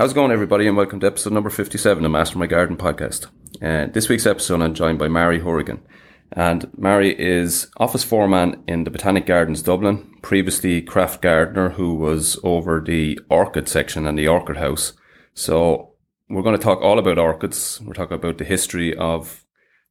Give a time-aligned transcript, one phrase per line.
[0.00, 3.26] How's it going, everybody, and welcome to episode number 57 of Master My Garden podcast.
[3.60, 5.82] Uh, this week's episode, I'm joined by Mary Horrigan.
[6.32, 12.38] And Mary is office foreman in the Botanic Gardens Dublin, previously craft gardener who was
[12.42, 14.94] over the orchid section and the orchid house.
[15.34, 15.92] So
[16.30, 17.78] we're going to talk all about orchids.
[17.84, 19.44] We're talking about the history of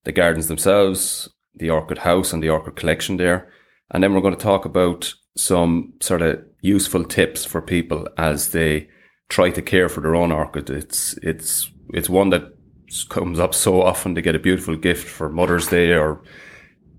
[0.06, 3.54] the gardens themselves, the orchid house and the orchid collection there.
[3.92, 8.50] And then we're going to talk about some sort of useful tips for people as
[8.54, 8.90] they
[9.30, 10.70] try to care for their own orchid.
[10.70, 12.54] It's it's it's one that
[13.10, 16.22] comes up so often to get a beautiful gift for Mother's Day or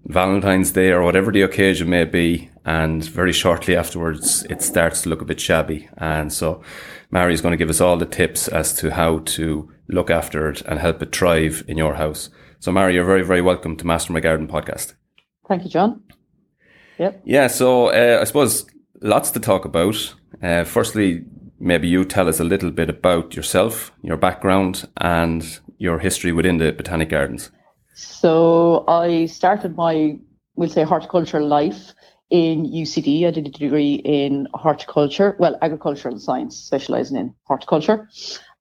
[0.06, 5.08] Valentine's Day or whatever the occasion may be, and very shortly afterwards it starts to
[5.08, 5.88] look a bit shabby.
[5.98, 6.62] And so
[7.10, 10.48] Mary is going to give us all the tips as to how to look after
[10.48, 12.30] it and help it thrive in your house.
[12.60, 14.94] So Mary, you're very, very welcome to Master My Garden podcast.
[15.48, 16.02] Thank you, John.
[16.98, 17.22] Yep.
[17.24, 18.66] Yeah, so uh, I suppose
[19.00, 20.14] lots to talk about.
[20.42, 21.24] Uh, firstly,
[21.60, 26.58] maybe you tell us a little bit about yourself, your background, and your history within
[26.58, 27.50] the Botanic Gardens.
[27.94, 30.18] So I started my,
[30.56, 31.92] we'll say, horticultural life
[32.30, 33.26] in UCD.
[33.26, 38.08] I did a degree in horticulture, well, agricultural science, specializing in horticulture.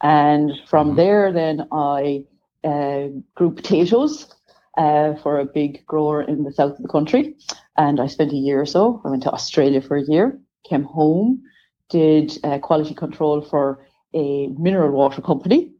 [0.01, 0.97] And from mm-hmm.
[0.97, 2.25] there, then I
[2.63, 4.33] uh, grew potatoes
[4.77, 7.35] uh, for a big grower in the south of the country.
[7.77, 9.01] And I spent a year or so.
[9.05, 11.43] I went to Australia for a year, came home,
[11.89, 15.73] did uh, quality control for a mineral water company.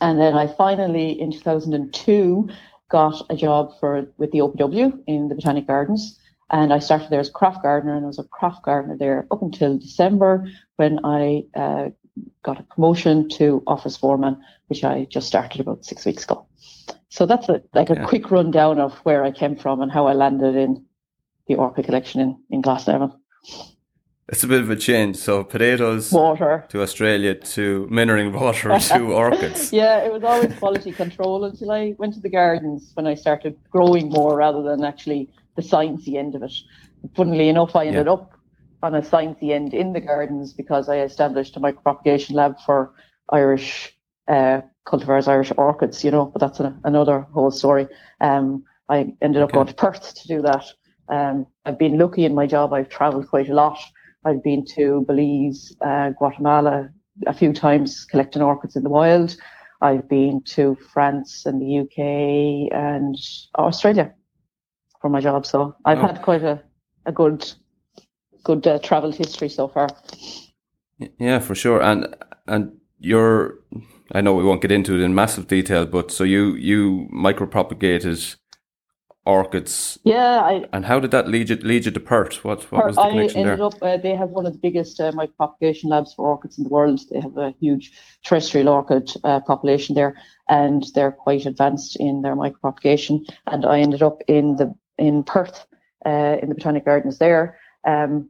[0.00, 2.48] And then I finally, in 2002,
[2.88, 6.18] got a job for with the OPW in the Botanic Gardens.
[6.50, 9.26] And I started there as a craft gardener, and I was a craft gardener there
[9.30, 11.90] up until December when I uh,
[12.42, 14.36] got a promotion to office foreman,
[14.66, 16.46] which I just started about six weeks ago.
[17.08, 18.06] So that's a, like a yeah.
[18.06, 20.84] quick rundown of where I came from and how I landed in
[21.46, 23.12] the orchid collection in, in Glasnevin.
[24.32, 25.16] It's a bit of a change.
[25.16, 29.72] So potatoes, water to Australia, to mineral water to orchids.
[29.82, 33.58] yeah, it was always quality control until I went to the gardens when I started
[33.70, 36.54] growing more rather than actually the sciencey end of it.
[37.14, 38.14] Funnily enough, I ended yeah.
[38.14, 38.32] up
[38.82, 42.94] on a sciencey end in the gardens because I established a micropropagation lab for
[43.28, 43.94] Irish
[44.28, 46.02] uh, cultivars, Irish orchids.
[46.02, 47.86] You know, but that's an, another whole story.
[48.22, 49.56] Um, I ended up okay.
[49.56, 50.64] going to Perth to do that.
[51.10, 52.72] Um, I've been lucky in my job.
[52.72, 53.78] I've travelled quite a lot.
[54.24, 56.88] I've been to Belize, uh, Guatemala
[57.26, 59.36] a few times collecting orchids in the wild.
[59.80, 63.16] I've been to France and the UK and
[63.58, 64.14] Australia
[65.00, 65.44] for my job.
[65.44, 66.06] So I've oh.
[66.06, 66.62] had quite a,
[67.04, 67.52] a good
[68.44, 69.88] good uh, travel history so far.
[71.18, 71.82] Yeah, for sure.
[71.82, 72.14] And
[72.46, 73.58] and you're
[74.12, 78.36] I know we won't get into it in massive detail, but so you you micropropagated
[79.24, 79.98] orchids.
[80.04, 82.44] Yeah, I, and how did that lead you, lead you to Perth?
[82.44, 83.66] What, what was the connection I ended there?
[83.66, 83.82] up.
[83.82, 87.00] Uh, they have one of the biggest uh, micropropagation labs for orchids in the world.
[87.10, 87.92] They have a huge
[88.24, 90.16] terrestrial orchid uh, population there,
[90.48, 93.28] and they're quite advanced in their micropropagation.
[93.46, 95.66] And I ended up in the in Perth,
[96.04, 98.28] uh, in the botanic gardens there, um,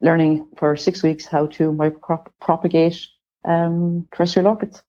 [0.00, 3.06] learning for six weeks how to micropropagate
[3.44, 4.82] um, terrestrial orchids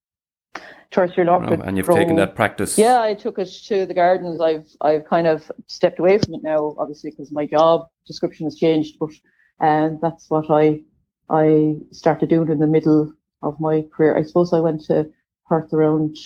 [0.92, 1.60] terrestrial orchid.
[1.62, 2.78] Oh, and you've taken that practice.
[2.78, 4.42] Yeah, I took it to the gardens.
[4.42, 8.56] I've I've kind of stepped away from it now, obviously, because my job description has
[8.56, 8.98] changed.
[9.00, 9.12] But
[9.60, 10.82] and um, that's what I
[11.30, 14.18] I started doing in the middle of my career.
[14.18, 15.10] I suppose I went to
[15.48, 16.18] Perth around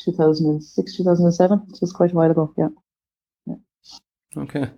[0.00, 1.74] 2006, 2007.
[1.74, 2.52] So it's quite a while ago.
[2.56, 2.68] Yeah.
[3.46, 4.42] yeah.
[4.42, 4.70] Okay.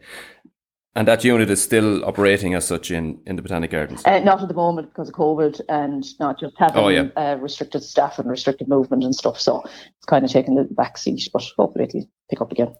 [0.97, 4.03] And that unit is still operating as such in, in the Botanic Gardens?
[4.07, 7.09] Uh, not at the moment because of COVID and not just having oh, yeah.
[7.17, 9.39] uh, restricted staff and restricted movement and stuff.
[9.39, 12.75] So it's kind of taken a little back seat, but hopefully it'll pick up again.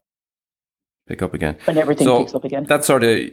[1.07, 1.59] Pick up again.
[1.67, 2.65] When everything so picks up again.
[2.65, 3.21] That's sort of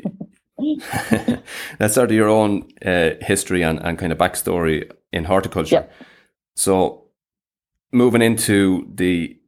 [1.79, 5.87] that's sort of your own uh, history and, and kind of backstory in horticulture.
[5.89, 6.05] Yeah.
[6.57, 7.05] So
[7.93, 9.39] moving into the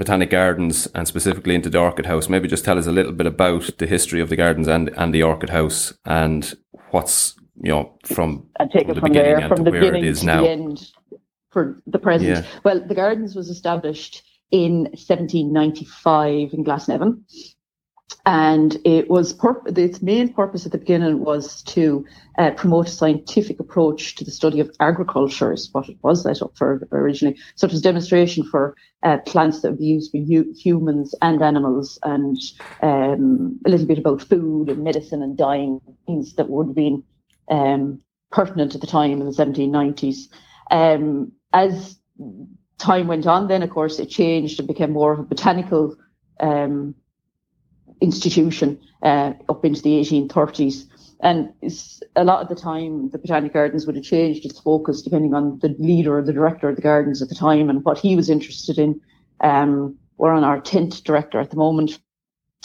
[0.00, 2.30] Botanic Gardens and specifically into the Orchid House.
[2.30, 5.12] Maybe just tell us a little bit about the history of the gardens and and
[5.12, 6.54] the Orchid House and
[6.90, 10.24] what's you know from and take from it the from there from the beginning to
[10.24, 10.40] now.
[10.40, 10.90] the end
[11.50, 12.30] for the present.
[12.30, 12.46] Yeah.
[12.64, 17.20] Well, the gardens was established in 1795 in Glasnevin
[18.26, 22.04] and it was pur- its main purpose at the beginning was to
[22.38, 26.42] uh, promote a scientific approach to the study of agriculture is what it was set
[26.42, 27.38] up for originally.
[27.54, 31.42] So it was demonstration for uh, plants that would be used for u- humans and
[31.42, 32.36] animals and
[32.82, 37.02] um, a little bit about food and medicine and dyeing things that would have been
[37.50, 40.28] um, pertinent at the time in the 1790s
[40.70, 41.98] um, as
[42.78, 45.96] time went on then of course it changed and became more of a botanical
[46.40, 46.94] um,
[48.00, 50.86] institution uh, up into the 1830s.
[51.20, 51.52] and
[52.16, 55.58] a lot of the time, the Botanic Gardens would have changed its focus depending on
[55.58, 58.30] the leader or the director of the gardens at the time and what he was
[58.30, 59.00] interested in.
[59.40, 61.98] Um, we're on our 10th director at the moment.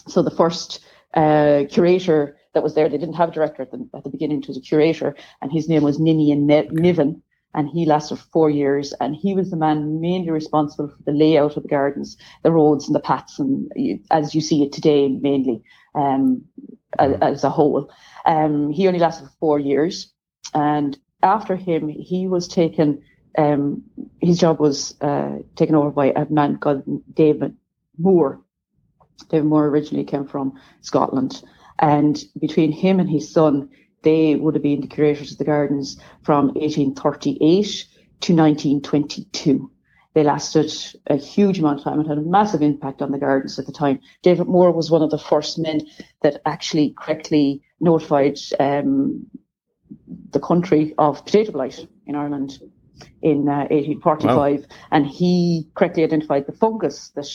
[0.08, 0.84] So the first
[1.14, 4.40] uh, curator that was there, they didn't have a director at the, at the beginning,
[4.40, 7.22] it was a curator, and his name was Ninian Niven
[7.56, 8.94] and he lasted four years.
[9.00, 12.86] And he was the man mainly responsible for the layout of the gardens, the roads
[12.86, 13.72] and the paths, and
[14.12, 15.64] as you see it today, mainly
[15.96, 16.44] um,
[17.00, 17.24] as, mm-hmm.
[17.24, 17.90] as, a whole.
[18.26, 20.14] Um, he only lasted four years,
[20.54, 23.02] and after him, he was taken.
[23.38, 23.84] Um,
[24.22, 27.56] his job was uh, taken over by a man called David
[27.98, 28.42] Moore.
[29.30, 31.42] David Moore originally came from Scotland,
[31.80, 33.70] and between him and his son,
[34.06, 37.40] they would have been the curators of the gardens from 1838
[38.22, 39.72] to 1922.
[40.14, 40.72] They lasted
[41.08, 43.74] a huge amount of time and had a massive impact on the gardens at the
[43.74, 44.00] time.
[44.22, 45.82] David Moore was one of the first men
[46.22, 49.26] that actually correctly notified um,
[50.30, 52.60] the country of potato blight in Ireland
[53.22, 54.66] in uh, 1845, wow.
[54.92, 57.28] and he correctly identified the fungus that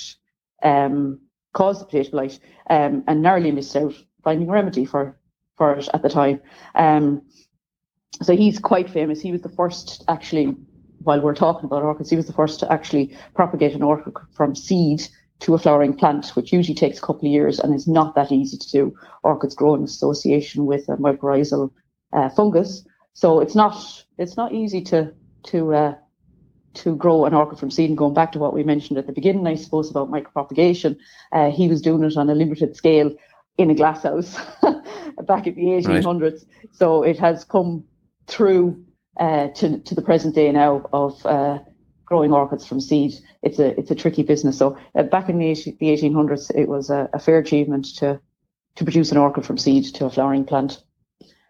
[0.62, 1.20] um,
[1.52, 2.38] caused the potato blight
[2.70, 3.92] um, and narrowly missed out
[4.24, 5.19] finding a remedy for
[5.60, 6.40] for it at the time.
[6.74, 7.20] Um,
[8.22, 9.20] so he's quite famous.
[9.20, 10.56] He was the first, actually,
[11.02, 14.54] while we're talking about orchids, he was the first to actually propagate an orchid from
[14.54, 15.06] seed
[15.40, 18.32] to a flowering plant, which usually takes a couple of years and is not that
[18.32, 18.96] easy to do.
[19.22, 21.70] Orchids grow in association with a mycorrhizal
[22.14, 23.74] uh, fungus, so it's not
[24.16, 25.12] it's not easy to
[25.50, 25.94] to uh,
[26.72, 27.90] to grow an orchid from seed.
[27.90, 30.96] And going back to what we mentioned at the beginning, I suppose about micropropagation,
[31.32, 33.14] uh, he was doing it on a limited scale
[33.60, 34.36] in a glass house
[35.26, 36.22] back in the 1800s.
[36.22, 36.40] Right.
[36.72, 37.84] So it has come
[38.26, 38.82] through
[39.18, 41.58] uh, to, to the present day now of uh,
[42.06, 43.12] growing orchids from seed.
[43.42, 44.56] It's a it's a tricky business.
[44.56, 48.18] So uh, back in the, the 1800s, it was a, a, fair achievement to
[48.76, 50.82] to produce an orchid from seed to a flowering plant.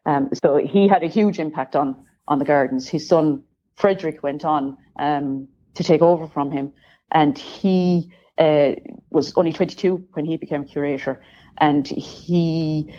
[0.05, 2.89] Um, so he had a huge impact on on the gardens.
[2.89, 3.45] His son
[3.77, 6.73] Frederick went on um, to take over from him,
[7.13, 8.73] and he uh,
[9.11, 11.23] was only 22 when he became curator
[11.59, 12.93] and he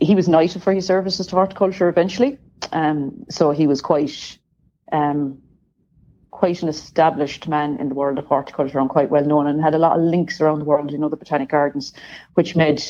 [0.00, 2.38] he was knighted for his services to horticulture eventually.
[2.72, 4.38] Um, so he was quite
[4.92, 5.38] um,
[6.30, 9.74] quite an established man in the world of horticulture and quite well known and had
[9.74, 11.92] a lot of links around the world, you know, the botanic gardens,
[12.34, 12.82] which made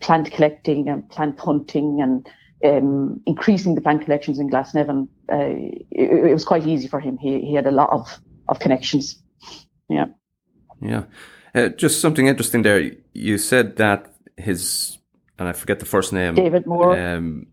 [0.00, 2.28] plant collecting and plant hunting and
[2.64, 5.08] um, increasing the plant collections in Glasnevin.
[5.30, 7.18] Uh, it, it, was quite easy for him.
[7.18, 8.18] He, he had a lot of,
[8.48, 9.20] of connections.
[9.88, 10.06] Yeah.
[10.80, 11.04] Yeah.
[11.54, 12.92] Uh, just something interesting there.
[13.12, 14.98] You said that his
[15.38, 16.34] and I forget the first name.
[16.34, 16.98] David Moore.
[16.98, 17.46] Um,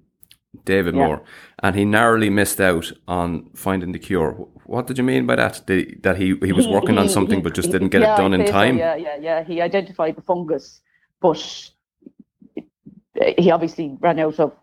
[0.65, 1.05] David yeah.
[1.07, 1.23] Moore,
[1.63, 4.33] and he narrowly missed out on finding the cure.
[4.65, 5.61] What did you mean by that?
[5.65, 8.15] The, that he, he was working he, on something he, but just didn't get yeah,
[8.15, 8.75] it done in time.
[8.75, 9.43] So, yeah, yeah, yeah.
[9.43, 10.81] He identified the fungus,
[11.21, 11.71] but
[13.37, 14.53] he obviously ran out of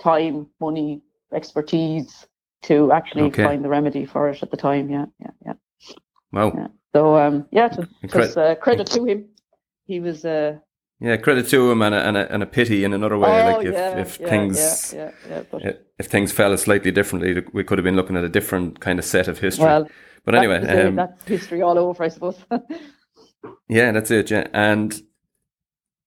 [0.00, 1.02] time, money,
[1.32, 2.26] expertise
[2.62, 3.44] to actually okay.
[3.44, 4.90] find the remedy for it at the time.
[4.90, 5.52] Yeah, yeah, yeah.
[6.32, 6.52] Wow.
[6.56, 6.66] Yeah.
[6.92, 9.26] So um, yeah, just, just uh, credit to him.
[9.86, 10.58] He was uh,
[11.00, 13.28] yeah, credit to him and a, and a, and a pity in another way.
[13.28, 17.78] Oh, like if, yeah, if yeah, things yeah, if things fell slightly differently, we could
[17.78, 19.66] have been looking at a different kind of set of history.
[19.66, 19.88] Well,
[20.24, 22.36] but anyway, that's, um, that's history all over, I suppose.
[23.68, 24.30] yeah, that's it.
[24.30, 25.00] Yeah, and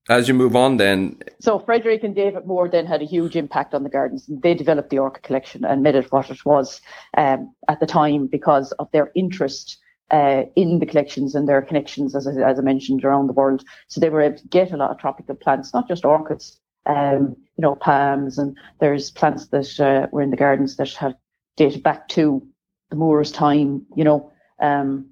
[0.09, 3.75] as you move on, then so Frederick and David Moore then had a huge impact
[3.75, 4.25] on the gardens.
[4.27, 6.81] They developed the orchid collection and made it what it was
[7.15, 9.77] um, at the time because of their interest
[10.11, 13.63] uh, in the collections and their connections, as I, as I mentioned, around the world.
[13.87, 17.35] So they were able to get a lot of tropical plants, not just orchids, um,
[17.57, 21.15] you know, palms, and there's plants that uh, were in the gardens that have
[21.55, 22.45] dated back to
[22.89, 25.11] the Moores' time, you know, um,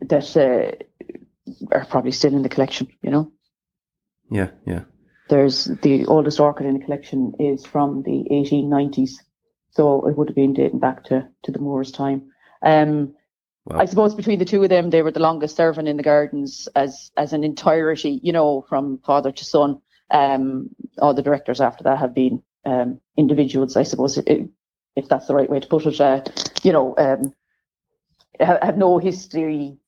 [0.00, 0.72] that uh,
[1.72, 3.32] are probably still in the collection, you know.
[4.30, 4.84] Yeah, yeah.
[5.28, 9.12] There's the oldest orchid in the collection is from the 1890s,
[9.70, 12.30] so it would have been dating back to to the Moores' time.
[12.62, 13.14] Um,
[13.70, 16.68] I suppose between the two of them, they were the longest serving in the gardens
[16.74, 19.80] as as an entirety, you know, from father to son.
[20.10, 24.48] Um, all the directors after that have been um, individuals, I suppose, it,
[24.96, 26.00] if that's the right way to put it.
[26.00, 26.22] Uh,
[26.62, 27.32] you know, um,
[28.38, 29.78] have, have, no history,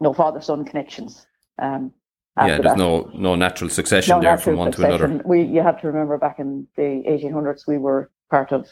[0.00, 1.26] no father son connections.
[1.58, 1.92] Um,
[2.36, 2.78] yeah, there's that.
[2.78, 4.98] no no natural succession no there natural from one succession.
[4.98, 5.22] to another.
[5.28, 8.68] We you have to remember back in the 1800s, we were part of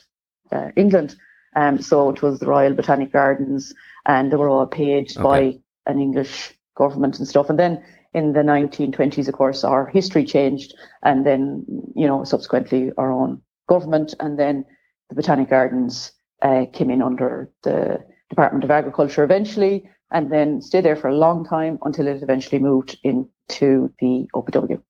[0.50, 1.16] uh, England,
[1.54, 3.74] um, so it was the Royal Botanic Gardens
[4.06, 5.22] and they were all paid okay.
[5.22, 5.58] by
[5.90, 7.50] an English government and stuff.
[7.50, 7.82] And then
[8.14, 13.40] in the 1920s, of course, our history changed, and then you know subsequently our own
[13.68, 14.64] government, and then
[15.08, 20.84] the Botanic Gardens uh, came in under the Department of Agriculture eventually, and then stayed
[20.84, 24.80] there for a long time until it eventually moved into the OPW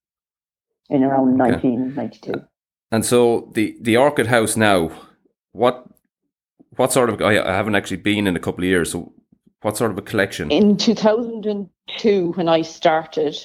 [0.91, 1.53] in around okay.
[1.53, 2.45] 1992.
[2.91, 4.91] And so the the orchid house now,
[5.53, 5.87] what
[6.77, 7.21] what sort of?
[7.21, 8.93] I, I haven't actually been in a couple of years.
[8.93, 9.13] So
[9.63, 10.51] what sort of a collection?
[10.51, 13.37] In 2002, when I started,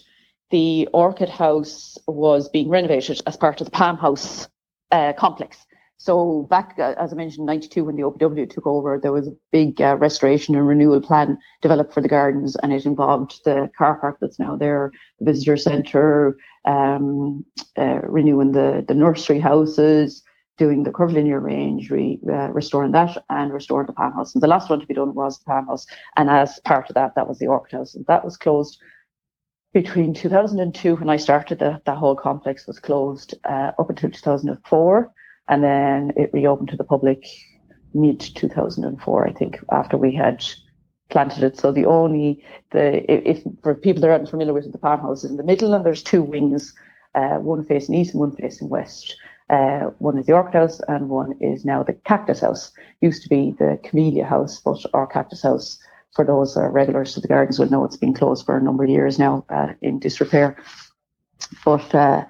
[0.50, 4.48] the orchid house was being renovated as part of the Palm House
[4.92, 5.58] uh, complex.
[6.00, 9.36] So back, uh, as I mentioned, 92 when the OPW took over, there was a
[9.52, 13.96] big uh, restoration and renewal plan developed for the gardens, and it involved the car
[14.00, 17.44] park that's now there, the visitor centre, um,
[17.78, 20.22] uh, renewing the, the nursery houses,
[20.58, 24.34] doing the curvilinear range, re, uh, restoring that, and restoring the Palm House.
[24.34, 25.86] And the last one to be done was the Palm House,
[26.16, 28.80] and as part of that, that was the Orchid House, and that was closed
[29.74, 31.60] between 2002 when I started.
[31.60, 35.12] The, that whole complex was closed uh, up until 2004
[35.48, 37.26] and then it reopened to the public
[37.94, 40.46] mid 2004, I think, after we had
[41.10, 41.58] planted it.
[41.58, 45.24] So the only the if, for people that aren't familiar with it, the Palm House
[45.24, 46.74] is in the middle, and there's two wings,
[47.16, 49.16] uh, one facing east and one facing west.
[49.50, 52.72] Uh, one is the orchid house, and one is now the cactus house.
[53.02, 55.80] Used to be the camellia house, but our cactus house.
[56.16, 58.84] For those uh, regulars to the gardens will know it's been closed for a number
[58.84, 60.58] of years now uh, in disrepair.
[61.64, 62.26] But uh,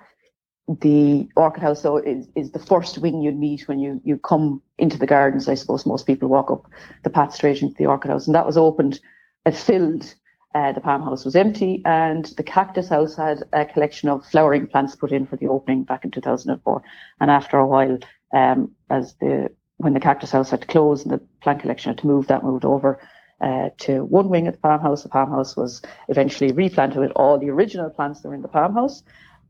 [0.67, 4.61] the orchid house so is, is the first wing you'd meet when you you come
[4.77, 6.69] into the gardens i suppose most people walk up
[7.03, 8.99] the path straight into the orchid house and that was opened
[9.45, 10.13] it filled
[10.57, 14.65] uh, the palm house was empty and the cactus house had a collection of flowering
[14.65, 16.81] plants put in for the opening back in 2004
[17.21, 17.97] and after a while
[18.33, 21.99] um, as the when the cactus house had to close and the plant collection had
[21.99, 22.99] to move that moved over
[23.41, 27.11] uh, to one wing of the palm house the palm house was eventually replanted with
[27.15, 29.03] all the original plants that were in the palm house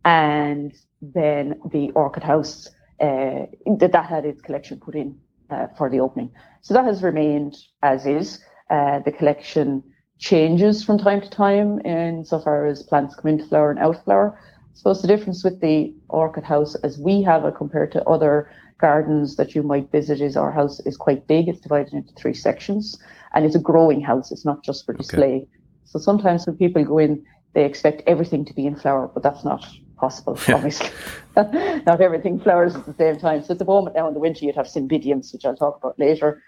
[0.03, 2.67] and then the Orchid House
[2.99, 3.45] uh,
[3.77, 5.17] that that had its collection put in
[5.49, 6.31] uh, for the opening.
[6.61, 8.39] So that has remained as is.
[8.69, 9.83] Uh, the collection
[10.19, 14.37] changes from time to time insofar as plants come into flower and out of flower.
[14.39, 18.49] I suppose the difference with the Orchid House as we have it compared to other
[18.79, 21.47] gardens that you might visit is our house is quite big.
[21.47, 22.97] It's divided into three sections
[23.33, 24.31] and it's a growing house.
[24.31, 25.35] It's not just for display.
[25.35, 25.47] Okay.
[25.85, 29.43] So sometimes when people go in, they expect everything to be in flower, but that's
[29.43, 29.65] not
[29.97, 30.89] possible, obviously.
[31.35, 33.43] Not everything flowers at the same time.
[33.43, 35.97] So at the moment now in the winter, you'd have cymbidiums, which I'll talk about
[35.97, 36.41] later.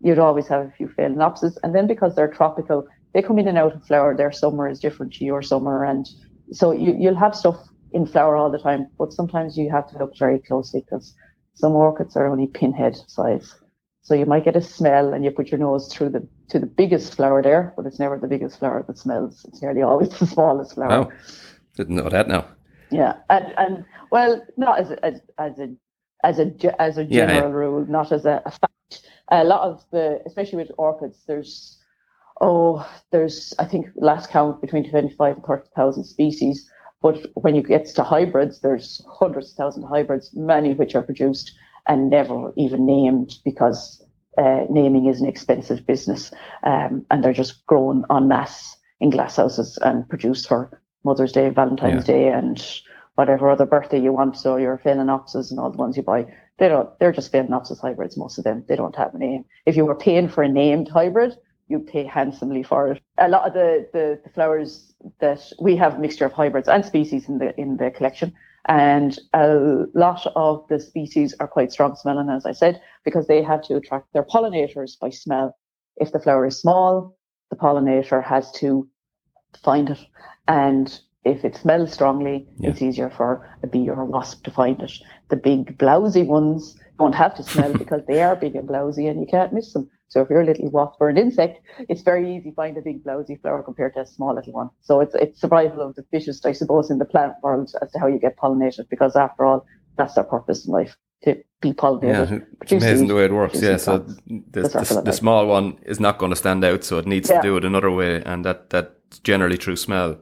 [0.00, 1.56] You'd always have a few phalaenopsis.
[1.62, 4.14] And then because they're tropical, they come in and out of flower.
[4.14, 5.84] Their summer is different to your summer.
[5.84, 6.06] And
[6.52, 7.56] so you, you'll have stuff
[7.92, 11.14] in flower all the time, but sometimes you have to look very closely because
[11.54, 13.54] some orchids are only pinhead size.
[14.02, 16.66] So you might get a smell and you put your nose through the to the
[16.66, 19.46] biggest flower there, but it's never the biggest flower that smells.
[19.48, 21.10] It's nearly always the smallest flower.
[21.10, 21.12] Oh,
[21.74, 22.46] didn't know that now.
[22.90, 25.74] Yeah, and, and well, not as a, as as a
[26.22, 27.50] as a as a general yeah, yeah.
[27.50, 29.08] rule, not as a, a, fact.
[29.32, 31.75] A lot of the, especially with orchids, there's
[32.40, 36.68] oh, there's I think last count between twenty five and thirty thousand species.
[37.02, 40.94] But when you get to hybrids, there's hundreds of thousands of hybrids, many of which
[40.94, 41.52] are produced
[41.86, 44.02] and never even named because
[44.38, 46.32] uh, naming is an expensive business,
[46.64, 52.08] um, and they're just grown en masse in glasshouses and produced for Mother's Day, Valentine's
[52.08, 52.14] yeah.
[52.14, 52.80] Day, and
[53.14, 54.36] whatever other birthday you want.
[54.36, 56.26] So your phalaenopsis and all the ones you buy,
[56.58, 56.88] they don't.
[56.98, 58.16] They're just phalaenopsis hybrids.
[58.16, 59.44] Most of them, they don't have a name.
[59.64, 61.36] If you were paying for a named hybrid,
[61.68, 63.02] you pay handsomely for it.
[63.18, 66.84] A lot of the, the, the flowers that we have a mixture of hybrids and
[66.84, 68.32] species in the in the collection.
[68.68, 73.42] And a lot of the species are quite strong smelling, as I said, because they
[73.42, 75.56] have to attract their pollinators by smell.
[75.96, 77.16] If the flower is small,
[77.50, 78.88] the pollinator has to
[79.62, 80.00] find it.
[80.48, 82.70] And if it smells strongly, yeah.
[82.70, 84.92] it's easier for a bee or a wasp to find it.
[85.28, 89.20] The big blousy ones don't have to smell because they are big and blousy and
[89.20, 89.88] you can't miss them.
[90.08, 92.80] So if you're a little wasp or an insect, it's very easy to find a
[92.80, 94.70] big blousy flower compared to a small little one.
[94.80, 97.98] So it's it's survival of the fittest, I suppose, in the plant world as to
[97.98, 102.30] how you get pollinated because after all, that's their purpose in life to be pollinated.
[102.30, 103.60] Yeah, it's amazing the way it works.
[103.60, 107.06] Yeah, so the, the, the, small one is not going to stand out, so it
[107.06, 107.40] needs yeah.
[107.40, 110.18] to do it another way, and that that's generally through smell.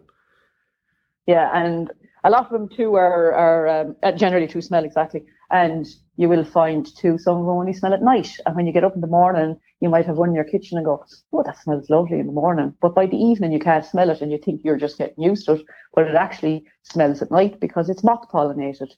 [1.26, 1.90] Yeah, and
[2.22, 5.24] a lot of them too are are um, uh, generally through smell exactly.
[5.50, 5.86] And
[6.16, 8.36] you will find too some of them only smell at night.
[8.46, 10.78] And when you get up in the morning, you might have one in your kitchen
[10.78, 13.84] and go, "Oh, that smells lovely in the morning." But by the evening, you can't
[13.84, 15.66] smell it, and you think you're just getting used to it.
[15.94, 18.92] But it actually smells at night because it's moth pollinated.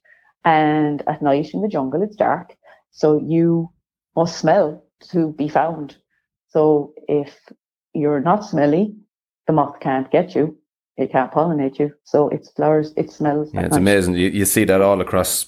[0.44, 2.56] And at night in the jungle, it's dark,
[2.90, 3.70] so you
[4.14, 5.96] must smell to be found.
[6.48, 7.50] So if
[7.92, 8.94] you're not smelly,
[9.46, 10.56] the moth can't get you
[10.96, 11.92] it can't pollinate you.
[12.04, 13.52] So it's flowers, it smells.
[13.52, 14.14] Yeah, it's amazing.
[14.14, 15.46] You, you see that all across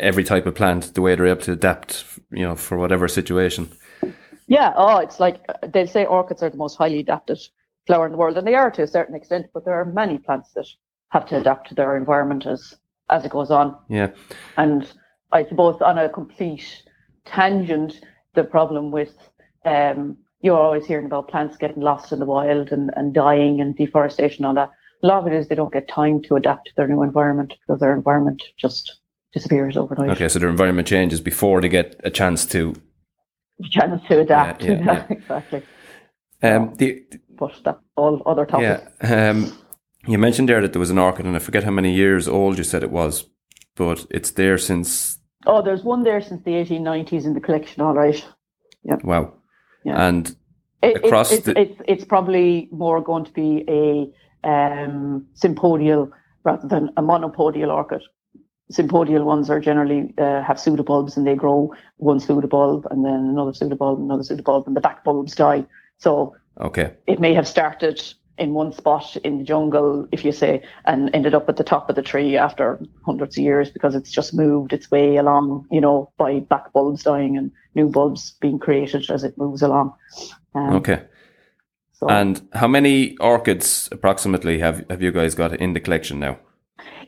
[0.00, 3.70] every type of plant, the way they're able to adapt, you know, for whatever situation.
[4.46, 4.72] Yeah.
[4.76, 7.38] Oh, it's like they say orchids are the most highly adapted
[7.86, 9.46] flower in the world, and they are to a certain extent.
[9.54, 10.66] But there are many plants that
[11.10, 12.74] have to adapt to their environment as
[13.10, 13.76] as it goes on.
[13.88, 14.10] Yeah.
[14.56, 14.90] And
[15.32, 16.82] I suppose on a complete
[17.24, 18.00] tangent,
[18.34, 19.14] the problem with
[19.64, 23.76] um, you're always hearing about plants getting lost in the wild and, and dying and
[23.76, 24.72] deforestation and all that.
[25.02, 27.54] A lot of it is they don't get time to adapt to their new environment
[27.60, 29.00] because their environment just
[29.32, 30.10] disappears overnight.
[30.10, 32.74] Okay, so their environment changes before they get a chance to
[33.70, 34.62] chance to adapt.
[34.62, 35.06] Yeah, yeah, yeah.
[35.10, 35.62] exactly.
[36.42, 37.04] Um, the,
[37.38, 38.82] But that's all other topics.
[39.02, 39.52] yeah, um,
[40.06, 42.56] you mentioned there that there was an orchid, and I forget how many years old
[42.58, 43.26] you said it was,
[43.76, 47.94] but it's there since Oh, there's one there since the 1890s in the collection, all
[47.94, 48.22] right.
[48.82, 48.96] Yeah.
[49.04, 49.34] wow,
[49.84, 50.06] Yeah.
[50.08, 50.34] and
[50.82, 56.10] It, Across it's, the- it's, it's, it's probably more going to be a um, sympodial
[56.44, 58.02] rather than a monopodial orchid.
[58.70, 63.52] Sympodial ones are generally uh, have pseudobulbs and they grow one pseudobulb and then another
[63.52, 65.64] pseudobulb, another pseudobulb, and the back bulbs die.
[65.98, 68.00] So okay, it may have started
[68.40, 71.90] in one spot in the jungle, if you say, and ended up at the top
[71.90, 75.80] of the tree after hundreds of years because it's just moved its way along, you
[75.80, 79.92] know, by back bulbs dying and new bulbs being created as it moves along.
[80.54, 81.02] Um, okay.
[81.92, 86.38] So And how many orchids approximately have have you guys got in the collection now?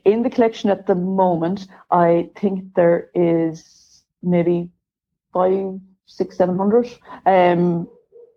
[0.05, 4.71] In the collection at the moment, I think there is maybe
[5.33, 6.87] five, six, seven hundred,
[7.27, 7.89] um,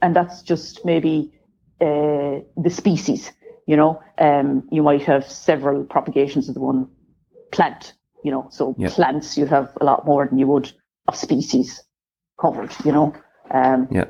[0.02, 1.32] and that's just maybe
[1.82, 3.32] uh, the species.
[3.68, 6.88] You know, um, you might have several propagations of the one
[7.52, 7.94] plant.
[8.24, 8.90] You know, so Yeah.
[8.90, 10.72] plants you have a lot more than you would
[11.08, 11.84] of species
[12.40, 12.72] covered.
[12.84, 13.14] You know,
[13.52, 14.06] um, Yeah.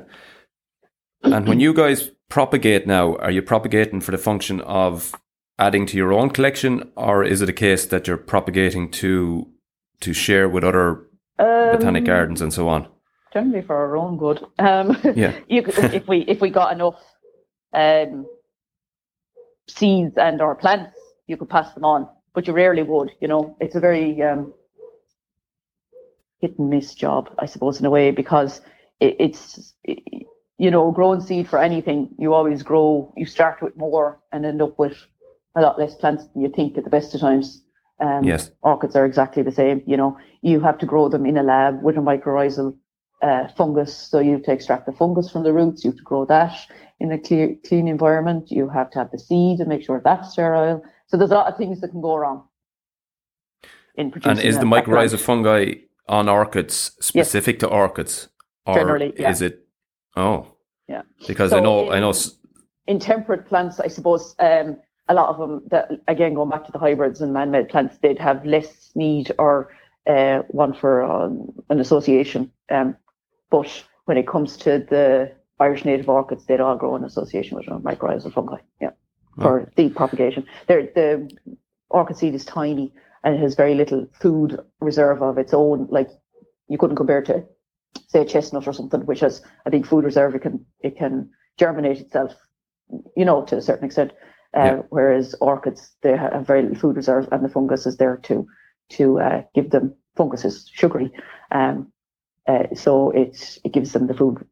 [1.22, 5.12] And when you guys propagate now, are you propagating for the function of
[5.58, 9.48] adding to your own collection, or is it a case that you're propagating to
[10.00, 11.06] to share with other
[11.38, 12.88] botanic um, gardens and so on?
[13.36, 14.44] generally for our own good.
[14.58, 15.34] Um, Yeah.
[15.48, 16.98] you if we if we got enough
[17.74, 18.26] um,
[19.68, 23.10] seeds and or plants, you could pass them on, but you rarely would.
[23.20, 24.54] You know, it's a very um,
[26.40, 28.60] hit and miss job, I suppose, in a way, because
[29.00, 29.98] it, it's it,
[30.58, 32.14] you know growing seed for anything.
[32.18, 33.12] You always grow.
[33.16, 34.96] You start with more and end up with
[35.56, 37.62] a lot less plants than you think at the best of times.
[37.98, 38.50] Um, Yes.
[38.62, 39.82] orchids are exactly the same.
[39.86, 42.76] You know, you have to grow them in a lab with a mycorrhizal
[43.22, 43.96] uh, fungus.
[43.96, 45.82] So you have to extract the fungus from the roots.
[45.82, 46.54] You have to grow that
[47.00, 48.50] in a clear, clean environment.
[48.50, 50.82] You have to have the seed and make sure that's sterile.
[51.06, 52.46] So there's a lot of things that can go wrong.
[53.94, 55.72] In producing And is the mycorrhizal fungi
[56.06, 58.28] on orchids specific to orchids,
[58.66, 59.30] or Generally, yeah.
[59.30, 59.66] is it?
[60.16, 60.48] Oh,
[60.86, 61.02] Yeah.
[61.26, 62.10] Because I So know, I in- know.
[62.10, 62.36] s-
[62.86, 64.76] in temperate plants, I suppose um,
[65.08, 68.18] a lot of them, that, again, going back to the hybrids and man-made plants, they'd
[68.18, 69.72] have less need or
[70.06, 72.50] uh, one for um, an association.
[72.70, 72.96] Um,
[73.50, 77.66] but when it comes to the Irish native orchids, they'd all grow in association with
[77.66, 78.58] mycorrhizal fungi.
[78.80, 78.90] Yeah,
[79.40, 80.46] for the propagation.
[80.66, 81.30] They're, the
[81.90, 82.92] orchid seed is tiny
[83.22, 85.88] and it has very little food reserve of its own.
[85.90, 86.08] Like
[86.68, 87.44] you couldn't compare to,
[88.08, 90.34] say, a chestnut or something, which has a big food reserve.
[90.34, 92.34] It can it can germinate itself
[93.16, 94.12] you know, to a certain extent.
[94.56, 94.82] Uh, Yeah.
[94.88, 98.46] Whereas orchids, they have very little food reserve, and the fungus is there to
[98.90, 99.94] to uh, give them.
[100.16, 101.12] Fungus is sugary,
[101.50, 101.92] um,
[102.48, 104.46] uh, so it it gives them the food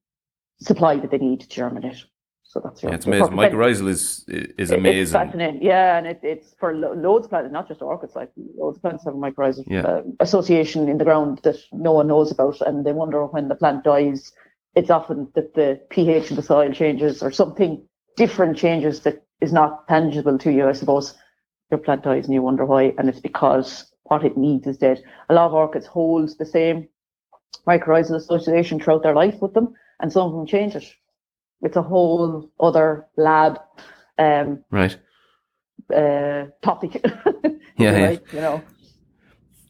[0.61, 2.05] supply that they need to germinate.
[2.43, 2.91] So that's your.
[2.93, 3.33] Yeah, it's amazing.
[3.33, 4.25] Mycorrhizal is
[4.59, 5.13] is amazing.
[5.19, 8.15] fascinating, yeah, and it, it's for lo- loads of plants, not just orchids.
[8.15, 9.87] Like loads of plants have a mycorrhizal Yeah.
[9.87, 13.55] uh, association in the ground that no one knows about, and they wonder when the
[13.57, 14.33] plant dies.
[14.75, 19.53] It's often that the pH of the soil changes or something different changes that is
[19.53, 20.69] not tangible to you.
[20.69, 21.15] I suppose
[21.71, 25.03] your plant dies and you wonder why, and it's because what it needs is dead.
[25.29, 26.89] A lot of orchids hold the same
[27.67, 30.85] mycorrhizal association throughout their life with them, and some of them change it.
[31.63, 33.59] It's a whole other lab
[34.19, 34.97] um, right.
[35.95, 37.05] uh, topic.
[37.77, 38.07] Yeah, yeah.
[38.07, 38.63] right, you know.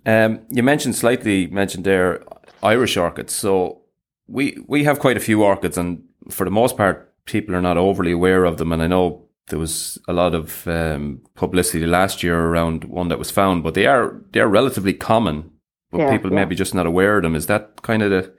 [0.04, 2.22] Um, you mentioned slightly mentioned there
[2.62, 3.32] Irish orchids.
[3.32, 3.82] So
[4.26, 7.76] we we have quite a few orchids, and for the most part, people are not
[7.76, 8.72] overly aware of them.
[8.72, 13.18] And I know there was a lot of um, publicity last year around one that
[13.18, 15.50] was found, but they are they are relatively common.
[15.90, 16.36] But Yeah, people yeah.
[16.36, 17.36] maybe just not aware of them.
[17.36, 18.34] Is that kind of the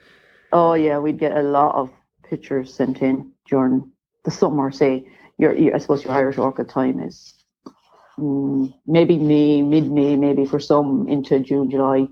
[0.52, 1.90] Oh yeah, we'd get a lot of
[2.30, 3.92] pictures sent in during
[4.24, 4.72] the summer.
[4.72, 7.34] Say your, your I suppose your Irish orchid time is
[8.18, 12.08] mm, maybe May, mid May, maybe for some into June, July,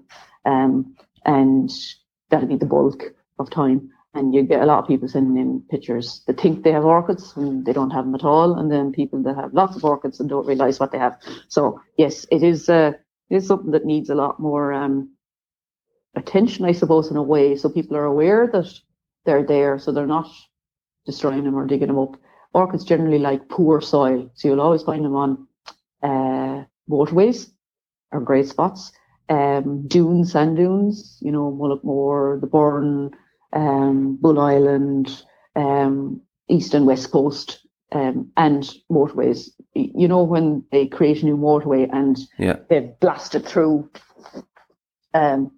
[0.46, 1.72] um, and
[2.30, 3.04] that'll be the bulk
[3.40, 3.90] of time.
[4.16, 7.34] And you get a lot of people sending in pictures that think they have orchids
[7.36, 10.20] and they don't have them at all, and then people that have lots of orchids
[10.20, 11.18] and don't realize what they have.
[11.48, 12.70] So yes, it is.
[12.70, 12.94] Uh,
[13.30, 15.10] it is something that needs a lot more um,
[16.16, 18.72] attention, I suppose, in a way, so people are aware that
[19.26, 20.30] they're there, so they're not
[21.06, 22.18] destroying them or digging them up.
[22.54, 25.48] Orchids generally like poor soil, so you'll always find them on
[26.04, 27.50] uh, waterways
[28.12, 28.92] or grey spots.
[29.30, 33.12] um, dunes, sand dunes, you know, Mullaghmore, the Burren,
[33.54, 35.24] um, Bull Island,
[35.56, 39.50] um, east and west coast, um, and motorways.
[39.74, 42.58] You know, when they create a new motorway and Yeah.
[42.70, 43.90] they've blasted through
[45.14, 45.52] um,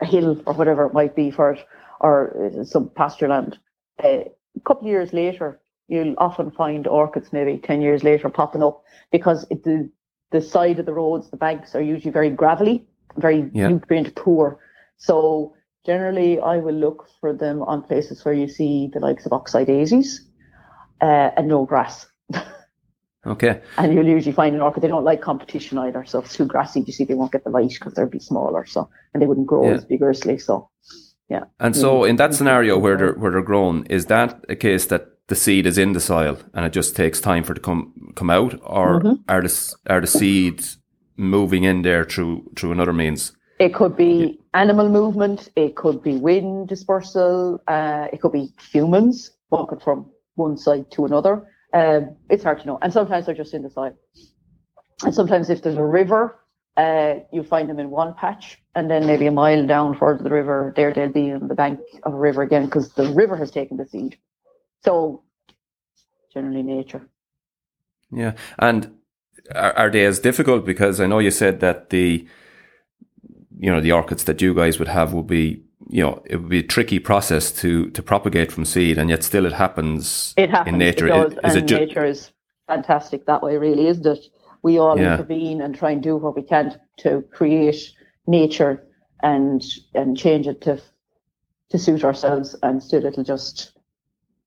[0.00, 1.64] a hill or whatever it might be for it,
[2.00, 3.58] or uh, some pasture land.
[4.02, 4.24] Uh,
[4.56, 8.82] a couple of years later, you'll often find orchids maybe 10 years later popping up
[9.10, 9.90] because it, the,
[10.30, 13.68] the side of the roads, the banks are usually very gravelly, very Yeah.
[13.68, 14.58] nutrient poor.
[14.96, 19.32] So generally, I will look for them on places where you see the likes of
[19.32, 20.26] oxeye daisies
[21.00, 22.06] uh, and no grass.
[23.26, 23.62] Okay.
[23.78, 26.04] And you'll usually find an orchid, they don't like competition either.
[26.04, 28.18] So if it's too grassy, you see they won't get the light because they'll be
[28.18, 28.66] smaller.
[28.66, 29.76] So, and they wouldn't grow Yeah.
[29.76, 30.36] as vigorously.
[30.36, 30.68] So,
[31.30, 31.44] yeah.
[31.58, 35.06] And so, in that scenario where they're where they're grown, is that a case that
[35.28, 37.94] the seed is in the soil and it just takes time for it to come
[38.14, 39.20] come out, or Mhm.
[39.26, 40.76] are the are the seeds
[41.16, 43.32] moving in there through through another means?
[43.58, 49.30] It could be animal movement, it could be wind dispersal, uh, it could be humans
[49.50, 51.46] walking from one side to another.
[51.72, 52.78] Um, it's hard to know.
[52.82, 53.96] And sometimes they're just in the soil.
[55.04, 56.40] And sometimes if there's a river,
[56.76, 60.30] uh, you find them in one patch, and then maybe a mile down further the
[60.30, 63.50] river, there they'll be on the bank of a river again because the river has
[63.50, 64.18] taken the seed.
[64.84, 65.22] So
[66.32, 67.08] generally nature.
[68.10, 68.96] Yeah, and
[69.54, 70.64] are, are they as difficult?
[70.64, 72.26] Because I know you said that the
[73.58, 76.48] you know the orchids that you guys would have would be you know it would
[76.48, 80.34] be a tricky process to to propagate from seed, and yet still it happens.
[80.36, 80.72] It happens.
[80.74, 81.06] in nature.
[81.06, 82.30] It does, Is- is and it ju- nature is
[82.66, 84.26] fantastic that way, really, isn't it?
[84.62, 85.14] We all Yeah.
[85.14, 87.92] intervene and try and do what we can to create
[88.26, 88.82] nature
[89.22, 89.62] and
[89.94, 90.80] and change it to
[91.70, 93.72] to suit ourselves, and still it'll just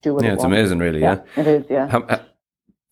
[0.02, 0.56] do what Yeah, it it's wants.
[0.56, 1.00] amazing, really.
[1.00, 1.20] Yeah.
[1.36, 1.64] it is.
[1.70, 2.18] Yeah, How, uh,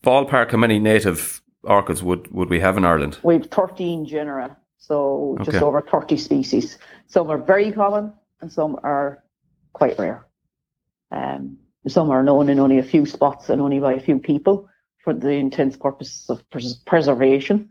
[0.04, 3.18] ballpark, how many native orchids would, would we have in Ireland?
[3.22, 5.64] we've thirteen genera, so just Okay.
[5.64, 6.78] over thirty species.
[7.06, 9.22] Some are very common, and some are
[9.72, 10.26] quite rare.
[11.10, 11.58] Um,
[11.88, 14.68] some are known in only a few spots and only by a few people
[15.04, 17.68] for the intense purposes of pres- preservation.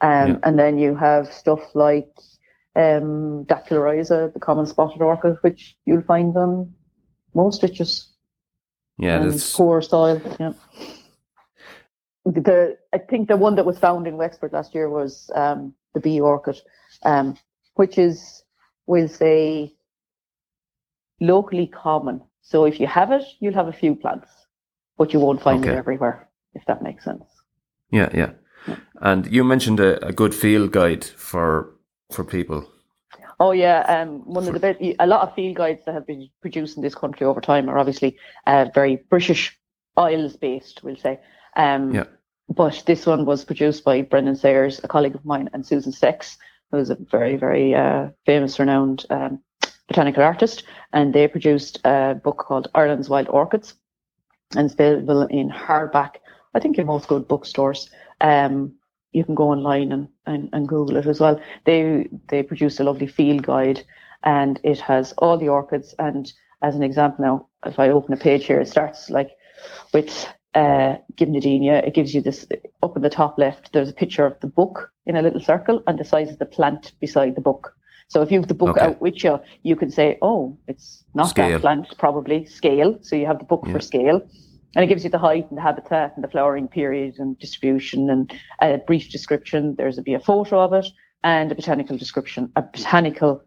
[0.00, 0.36] Um, Yeah.
[0.42, 2.08] And then you have stuff like
[2.76, 6.72] um, the common spotted orchid, which you'll find on
[7.34, 8.08] most ditches
[8.96, 10.20] Yeah, and that's poor soil.
[10.40, 10.52] Yeah.
[12.24, 16.10] The I think the one that was found in Wexford last year was um, the
[16.10, 16.60] bee orchid,
[17.02, 17.36] um,
[17.74, 18.44] which is
[18.86, 19.74] we'll say
[21.20, 22.20] locally common.
[22.42, 24.28] So if you have it, you'll have a few plants,
[24.96, 25.74] but you won't find Okay.
[25.74, 26.28] it everywhere.
[26.54, 27.24] If that makes sense.
[27.90, 28.30] yeah, yeah.
[29.00, 31.74] And you mentioned a, a good field guide for
[32.10, 32.60] for people.
[33.40, 34.80] Oh yeah, um, one of the best.
[34.98, 37.78] A lot of field guides that have been produced in this country over time are
[37.78, 39.56] obviously uh, very British
[39.96, 41.20] Isles based, we'll say.
[41.56, 42.04] Um, Yeah.
[42.48, 46.38] But this one was produced by Brendan Sayers, a colleague of mine, and Susan Sex,
[46.70, 49.40] who's a very, very uh, famous, renowned um,
[49.86, 53.74] botanical artist, and they produced a book called Ireland's Wild Orchids,
[54.56, 56.16] and it's available in hardback.
[56.54, 57.90] I think in most good bookstores.
[58.20, 58.74] Um,
[59.12, 61.40] you can go online and, and, and Google it as well.
[61.64, 63.84] They they produced a lovely field guide,
[64.24, 65.94] and it has all the orchids.
[65.98, 66.30] And
[66.62, 69.30] as an example, now if I open a page here, it starts like
[69.92, 71.86] with uh, gymnadenia.
[71.86, 72.46] It gives you this
[72.82, 73.72] up in the top left.
[73.72, 76.46] There's a picture of the book in a little circle and the size of the
[76.46, 77.74] plant beside the book.
[78.08, 78.86] So if you have the book Okay.
[78.86, 81.50] out with you, you can say, "Oh, it's not Scale.
[81.50, 83.72] that plant, probably scale." So you have the book Yeah.
[83.74, 84.22] for scale,
[84.74, 88.08] and it gives you the height and the habitat and the flowering period and distribution
[88.08, 88.32] and
[88.62, 89.74] a brief description.
[89.76, 90.86] There's a be a photo of it
[91.22, 93.42] and a botanical description, a botanical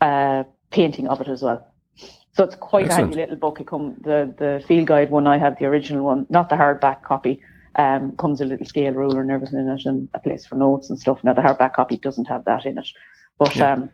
[0.00, 1.66] uh, painting of it as well.
[2.36, 3.60] So it's quite a handy little book.
[3.60, 5.26] It come the the field guide one.
[5.26, 7.40] I have the original one, not the hardback copy.
[7.76, 10.90] Um, comes a little scale ruler and everything in it, and a place for notes
[10.90, 11.24] and stuff.
[11.24, 12.88] Now the hardback copy doesn't have that in it,
[13.38, 13.72] but Yeah.
[13.72, 13.90] um,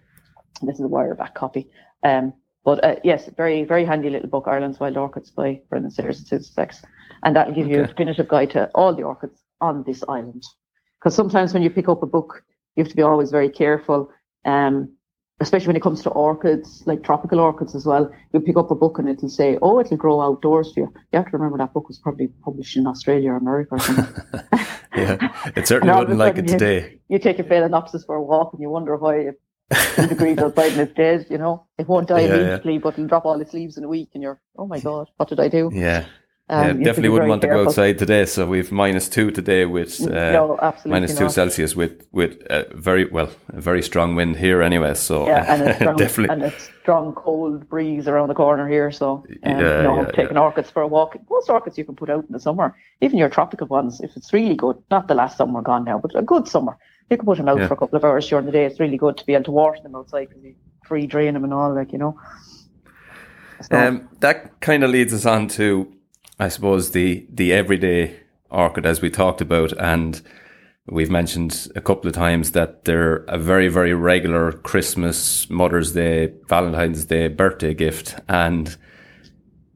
[0.61, 1.69] this is a wireback copy.
[2.03, 2.33] Um,
[2.65, 6.27] but uh, yes, very very handy little book, Ireland's Wild Orchids by Brendan Sayers and
[6.27, 6.83] Susan Sex,
[7.23, 7.93] and that'll give you a Okay.
[7.93, 10.43] definitive guide to all the orchids on this island.
[10.99, 12.43] Because sometimes when you pick up a book,
[12.75, 14.11] you have to be always very careful.
[14.45, 14.97] Um,
[15.41, 18.11] especially when it comes to orchids, like tropical orchids as well.
[18.33, 21.17] You pick up a book and it'll say, "Oh, it'll grow outdoors for you." You
[21.19, 24.25] have to remember that book was probably published in Australia or America or something.
[24.95, 25.17] Yeah,
[25.57, 26.99] it certainly And all of a wouldn't like it you- today.
[27.09, 30.73] you take a phalaenopsis for a walk and you wonder why it's two degrees outside
[30.73, 31.27] and it's dead.
[31.31, 32.35] You know, it won't die Yeah, yeah.
[32.35, 35.09] immediately, but it'll drop all its leaves in a week, and you're, "Oh my god,
[35.17, 36.05] what did I do?" Yeah,
[36.49, 38.27] Um, yeah you have to definitely wouldn't want to go outside today.
[38.27, 41.33] So we've minus two today with uh, no, absolutely minus two not.
[41.33, 44.95] Celsius with with a very well a very strong wind here anyway.
[44.95, 46.51] So Yeah, and a strong, definitely and a
[46.83, 48.91] strong cold breeze around the corner here.
[48.91, 51.17] So, um, Yeah, know, yeah, taking orchids for a walk.
[51.31, 54.33] Most orchids you can put out in the summer, even your tropical ones, if it's
[54.33, 54.77] really good.
[54.91, 56.77] Not the last summer gone now, but a good summer.
[57.11, 57.69] You can put them out Yeah.
[57.69, 58.65] for a couple of hours during the day.
[58.67, 60.55] It's really good to be able to water them outside because you
[60.87, 62.19] free drain them and all, like you know.
[63.63, 65.93] So, Um, that kind of leads us on to,
[66.43, 68.17] I suppose, the the everyday
[68.51, 70.21] orchid as we talked about, and
[70.91, 76.33] we've mentioned a couple of times that they're a very very regular Christmas, Mother's Day,
[76.49, 78.77] Valentine's Day, birthday gift, and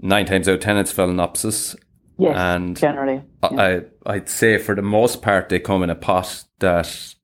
[0.00, 1.76] nine times out of ten it's phalaenopsis.
[2.18, 3.22] yes, and generally.
[3.44, 7.14] I I'd say for the most part they come in a pot that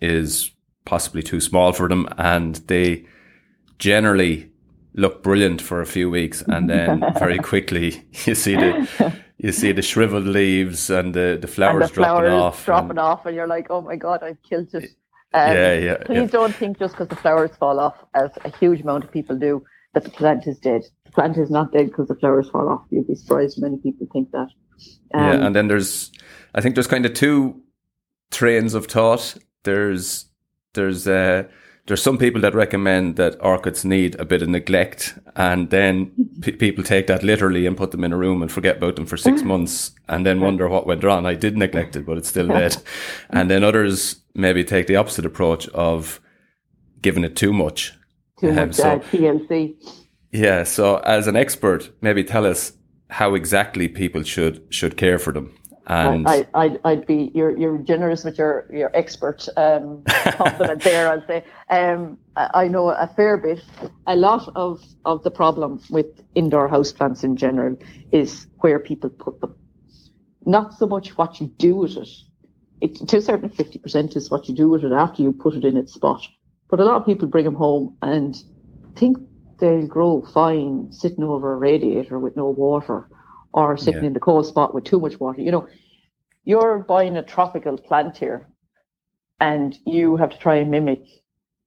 [0.00, 0.52] is
[0.84, 3.04] possibly too small for them, and they
[3.80, 4.52] generally
[4.96, 9.72] look brilliant for a few weeks, and then very quickly you see the you see
[9.72, 12.64] the shriveled leaves and the the and flowers the dropping flowers off.
[12.64, 14.90] dropping and- off, and you're like, oh my god, I've killed it.
[15.34, 16.26] Um, yeah, yeah, Please yeah.
[16.26, 19.62] don't think just because the flowers fall off, as a huge amount of people do,
[19.92, 20.82] that the plant is dead.
[21.04, 22.84] The plant is not dead because the flowers fall off.
[22.90, 24.48] You'd be surprised many people think that.
[25.12, 26.10] Um, yeah, and then there's,
[26.54, 27.60] I think there's kind of two
[28.30, 29.36] trains of thought.
[29.64, 30.26] There's,
[30.74, 31.44] there's, uh,
[31.86, 36.52] there's some people that recommend that orchids need a bit of neglect, and then p-
[36.52, 39.16] people take that literally and put them in a room and forget about them for
[39.16, 41.26] six months, and then wonder what went wrong.
[41.26, 42.76] I did neglect it, but it's still dead.
[43.30, 46.20] And then others maybe take the opposite approach of
[47.02, 47.92] giving it too much.
[48.40, 49.76] too um, much so- uh, TLC.
[50.32, 50.64] Yeah.
[50.64, 52.72] So, as an expert, maybe tell us
[53.10, 55.56] how exactly people should should care for them.
[55.88, 61.08] And I, I'd, I'd be you're you're generous with your your expert um, compliment there.
[61.08, 63.62] I'd say um, I, I know a fair bit.
[64.08, 67.76] A lot of of the problem with indoor houseplants in general
[68.10, 69.54] is where people put them,
[70.44, 72.08] not so much what you do with it.
[72.80, 75.54] It to a certain fifty percent is what you do with it after you put
[75.54, 76.26] it in its spot.
[76.68, 78.36] But a lot of people bring them home and
[78.96, 79.18] think
[79.60, 83.08] they'll grow fine sitting over a radiator with no water
[83.56, 84.08] or sitting Yeah.
[84.08, 85.40] in the cold spot with too much water.
[85.40, 85.66] You know,
[86.44, 88.46] you're buying a tropical plant here
[89.40, 91.02] and you have to try and mimic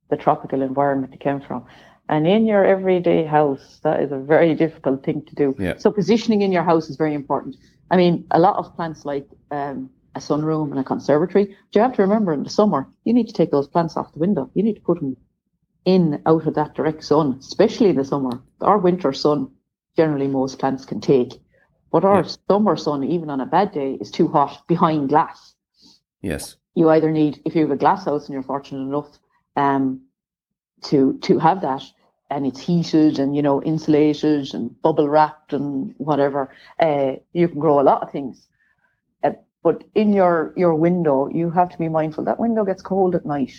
[0.09, 1.65] the tropical environment it came from.
[2.07, 5.55] And in your everyday house, that is a very difficult thing to do.
[5.59, 5.77] Yeah.
[5.77, 7.57] So positioning in your house is very important.
[7.91, 11.95] I mean, a lot of plants like um, a sunroom and a conservatory, you have
[11.95, 14.49] to remember in the summer, you need to take those plants off the window.
[14.53, 15.17] You need to put them
[15.85, 18.41] in out of that direct sun, especially in the summer.
[18.61, 19.51] Our winter sun,
[19.95, 21.33] generally most plants can take.
[21.91, 22.29] But our Yeah.
[22.49, 25.55] summer sun, even on a bad day, is too hot behind glass.
[26.21, 29.19] yes, You either need, if you have a glass house and you're fortunate enough
[29.55, 30.01] um,
[30.83, 31.83] to to have that,
[32.29, 36.49] and it's heated and you know insulated and bubble wrapped and whatever,
[36.79, 38.47] uh, you can grow a lot of things.
[39.23, 39.31] Uh,
[39.63, 43.25] but in your your window, you have to be mindful that window gets cold at
[43.25, 43.53] night.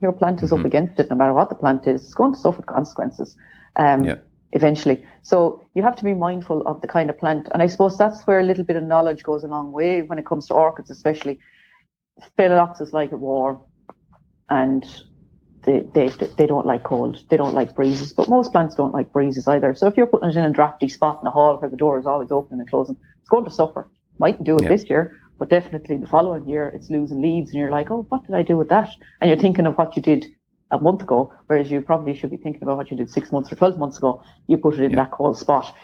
[0.00, 0.60] Your plant is Mhm.
[0.60, 2.02] up against it, no matter what the plant is.
[2.04, 3.36] It's going to suffer consequences.
[3.76, 4.16] Um, Yeah.
[4.52, 7.96] Eventually, so you have to be mindful of the kind of plant, and I suppose
[7.96, 10.54] that's where a little bit of knowledge goes a long way when it comes to
[10.54, 11.38] orchids, especially.
[12.38, 13.60] Phalaenopsis like it warm,
[14.48, 14.84] and
[15.64, 17.22] they, they they don't like cold.
[17.30, 19.74] They don't like breezes, but most plants don't like breezes either.
[19.74, 21.98] So if you're putting it in a drafty spot in a hall where the door
[21.98, 23.88] is always open and closing, it's going to suffer.
[24.18, 24.68] Mightn't do it Yeah.
[24.68, 28.26] this year, but definitely the following year it's losing leaves, and you're like, oh, what
[28.26, 28.90] did I do with that?
[29.20, 30.26] And you're thinking of what you did
[30.70, 33.50] a month ago, whereas you probably should be thinking about what you did six months
[33.52, 34.22] or twelve months ago.
[34.46, 34.96] You put it in Yeah.
[35.04, 35.74] that cold spot.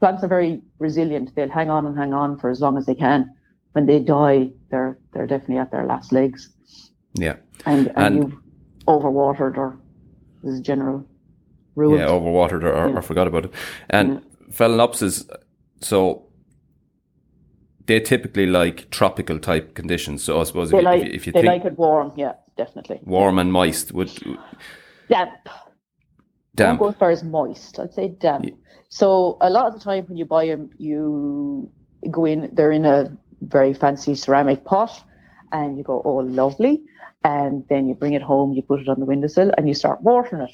[0.00, 1.34] Plants are very resilient.
[1.34, 3.34] They'll hang on and hang on for as long as they can.
[3.72, 6.50] When they die, they're they're definitely at their last legs
[7.14, 8.34] yeah, and, and, And- you've
[8.86, 9.76] overwatered or
[10.42, 11.04] this is general
[11.74, 11.98] rule.
[11.98, 12.06] yeah.
[12.06, 12.96] Overwatered or, or, Yeah.
[12.98, 13.52] or forgot about it.
[13.90, 14.22] And
[14.52, 15.28] phalaenopsis,
[15.80, 16.27] so
[17.88, 20.22] they typically like tropical type conditions.
[20.22, 21.78] So I suppose they if, you- like if you, if you they think like it
[21.78, 23.00] warm, yeah, definitely.
[23.04, 24.08] warm and moist, would
[25.08, 25.30] Damp.
[25.48, 25.48] damp.
[26.54, 27.78] Don't go as far as moist.
[27.80, 28.44] I'd say damp.
[28.44, 28.50] Yeah.
[28.90, 31.70] So a lot of the time when you buy them, you
[32.10, 32.50] go in.
[32.52, 34.92] They're in a very fancy ceramic pot,
[35.52, 36.82] and you go, "Oh, lovely!"
[37.24, 40.02] And then you bring it home, you put it on the windowsill, and you start
[40.02, 40.52] watering it.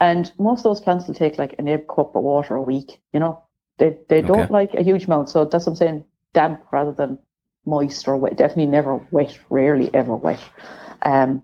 [0.00, 3.00] And most of those plants will take like an ebb cup of water a week.
[3.12, 3.42] You know,
[3.78, 5.28] they they don't like a huge amount.
[5.30, 7.18] So that's what I'm saying, damp rather than
[7.66, 8.36] moist or wet.
[8.36, 9.38] Definitely never wet.
[9.50, 10.40] Rarely ever wet.
[11.02, 11.42] Um,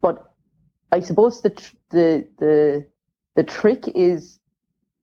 [0.00, 0.32] but
[0.90, 2.86] I suppose the tr- the the
[3.36, 4.38] the trick is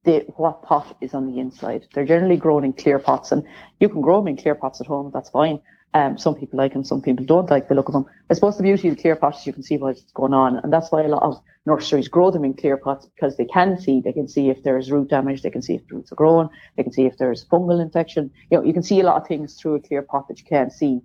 [0.04, 1.88] the what pot is on the inside.
[1.94, 3.44] They're generally grown in clear pots, and
[3.80, 5.12] you can grow them in clear pots at home.
[5.14, 5.60] That's fine.
[5.96, 8.06] Um, some people like them, some people don't like the look of them.
[8.30, 10.58] I suppose the beauty of the clear pots is you can see what's going on,
[10.58, 13.80] and that's why a lot of nurseries grow them in clear pots because they can
[13.80, 14.00] see.
[14.00, 15.42] They can see if there's root damage.
[15.42, 16.50] They can see if the roots are growing.
[16.78, 18.30] They can see if there's fungal infection.
[18.52, 20.46] You know, you can see a lot of things through a clear pot that you
[20.46, 21.02] can't see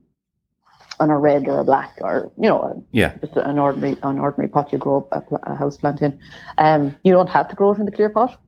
[1.01, 4.49] on a red or a black or you know Yeah, just an ordinary an ordinary
[4.49, 6.18] pot you grow a, a house plant in.
[6.59, 8.40] Um, you don't have to grow it in the clear pot,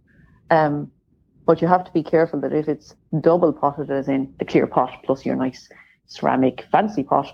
[0.50, 0.90] um,
[1.44, 4.66] but you have to be careful that if it's double potted, as in the clear
[4.66, 5.68] pot plus your nice
[6.06, 7.32] ceramic fancy pot,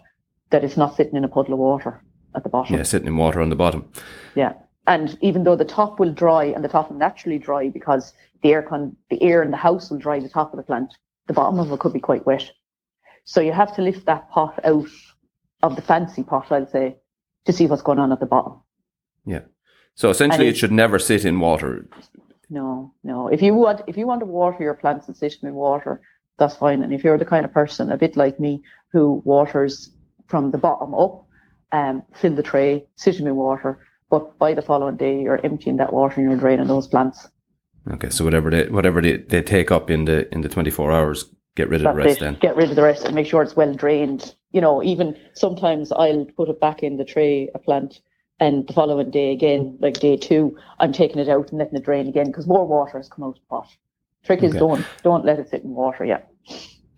[0.50, 2.02] that is not sitting in a puddle of water
[2.35, 2.76] at the bottom.
[2.76, 3.90] Yeah, sitting in water on the bottom.
[4.35, 4.54] Yeah.
[4.87, 8.52] And even though the top will dry and the top will naturally dry because the
[8.52, 10.92] air con the air in the house will dry the top of the plant,
[11.28, 12.50] the bottom of it could be quite wet.
[13.24, 14.88] So you have to lift that pot out
[15.62, 16.96] of the fancy pot, I'll say,
[17.44, 18.61] to see what's going on at the bottom.
[19.24, 19.42] Yeah.
[19.94, 21.87] So essentially, it should never sit in water.
[22.50, 23.28] No, no.
[23.28, 26.00] If you want, if you want to water your plants and sit them in water,
[26.42, 26.83] that's fine.
[26.83, 29.90] And if you're the kind of person, a bit like me, who waters
[30.26, 31.24] from the bottom up,
[31.72, 33.78] um, fill the tray, sit them in water,
[34.11, 37.28] but by the following day you're emptying that water and you're draining those plants.
[37.90, 40.92] Okay, so whatever they whatever they, they take up in the in the twenty four
[40.92, 41.24] hours,
[41.57, 42.20] get rid of the rest it.
[42.20, 42.35] then.
[42.40, 44.35] Get rid of the rest and make sure it's well drained.
[44.52, 48.00] You know, even sometimes I'll put it back in the tray, a plant,
[48.38, 51.85] and the following day again, like day two, I'm taking it out and letting it
[51.85, 53.68] drain again because more water has come out of the pot.
[54.24, 54.59] Trick is Okay.
[54.59, 56.05] don't don't let it sit in water.
[56.05, 56.20] Yeah.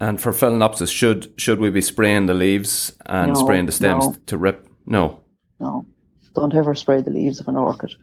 [0.01, 4.07] And for phalaenopsis, should should we be spraying the leaves and No, spraying the stems
[4.07, 4.17] no.
[4.27, 4.69] to rip?
[4.87, 5.21] No.
[5.61, 5.87] No,
[6.35, 7.95] don't ever spray the leaves of an orchid.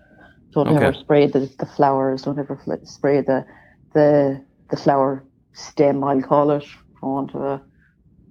[0.53, 0.85] Don't Okay.
[0.85, 2.23] ever spray the, the flowers.
[2.23, 3.45] Don't ever fl- spray the
[3.93, 5.23] the the flower
[5.53, 6.03] stem.
[6.03, 6.63] I'll call it.
[7.03, 7.61] I want a,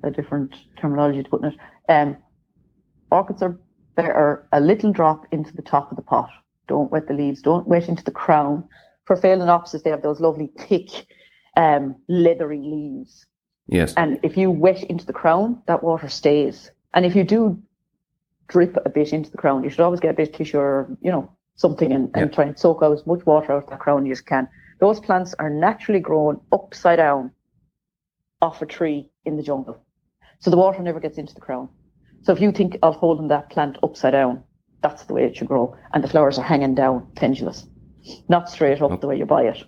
[0.02, 1.58] a different terminology to put in it.
[1.88, 2.16] Um,
[3.10, 3.58] orchids are
[3.94, 6.30] better a little drop into the top of the pot.
[6.66, 7.42] Don't wet the leaves.
[7.42, 8.64] Don't wet into the crown.
[9.04, 10.88] For phalaenopsis, they have those lovely thick,
[11.60, 13.26] um, leathery leaves.
[13.66, 13.92] Yes.
[13.96, 16.70] And if you wet into the crown, that water stays.
[16.94, 17.62] And if you do
[18.48, 20.96] drip a bit into the crown, you should always get a bit of tissue or,
[21.02, 22.34] you know, something and, and Yeah.
[22.34, 24.48] try and soak out as much water out of the crown as you can.
[24.80, 27.30] Those plants are naturally grown upside down
[28.40, 29.76] off a tree in the jungle.
[30.38, 31.68] So the water never gets into the crown.
[32.22, 34.42] So if you think of holding that plant upside down,
[34.82, 35.76] that's the way it should grow.
[35.92, 37.66] And the flowers are hanging down, pendulous,
[38.28, 39.62] not straight up the way you buy it.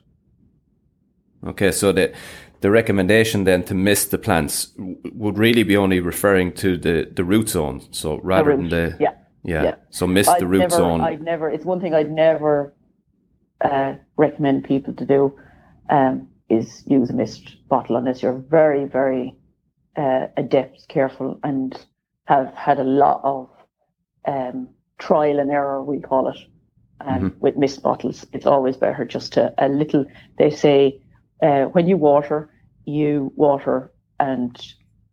[1.47, 2.13] Okay, so the
[2.61, 7.09] the recommendation then to mist the plants w- would really be only referring to the
[7.13, 7.83] the root zone.
[7.91, 9.15] So rather root, than the yeah.
[9.43, 9.63] yeah.
[9.63, 9.75] yeah.
[9.91, 11.01] So mist the I'd root never, zone.
[11.01, 11.51] I'd never.
[11.51, 12.75] It's one thing I'd never
[13.61, 15.39] uh, recommend people to do
[15.91, 19.35] um, is use a mist bottle unless you're very, very
[19.97, 21.79] uh, adept, careful, and
[22.27, 23.49] have had a lot of
[24.27, 25.83] um, trial and error.
[25.83, 26.39] We call it
[27.01, 28.25] um, with mist bottles.
[28.33, 30.07] It's always better just to a little.
[30.39, 31.01] They say
[31.43, 32.49] uh, when you water,
[32.85, 34.57] you water and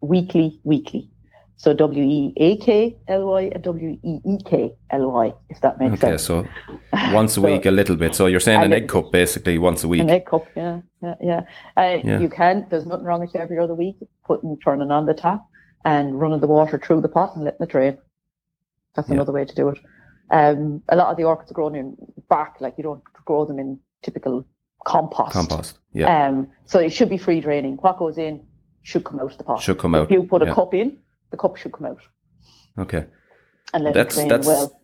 [0.02, 1.10] weekly, weekly.
[1.58, 5.60] So W E A K L Y and W E E K L Y, if
[5.60, 6.24] that makes okay, sense.
[6.24, 6.46] so
[7.12, 8.16] once a So- week, a little bit.
[8.16, 10.00] So you're saying an egg cup basically once a week.
[10.02, 11.42] An egg cup, yeah, yeah, yeah.
[11.76, 12.20] Uh, Yeah.
[12.20, 12.66] You can.
[12.70, 15.42] There's nothing wrong with every other week putting turning on the tap
[15.84, 17.98] and running the water through the pot and letting it drain.
[18.96, 19.16] That's Yeah.
[19.16, 19.80] another way to do it.
[20.32, 21.98] Um, a lot of the orchids are grown in
[22.30, 24.46] bark, like you don't grow them in typical
[24.86, 25.34] compost.
[25.34, 25.80] Compost.
[25.94, 26.28] Yeah.
[26.28, 27.78] Um, so it should be free draining.
[27.78, 28.46] What goes in
[28.84, 29.62] should come out of the pot.
[29.62, 30.04] Should come out.
[30.06, 30.54] If you put a yeah.
[30.54, 30.98] cup in,
[31.32, 32.00] the cup should come out
[32.78, 33.06] Okay.
[33.74, 34.82] and let That's it drain that's well.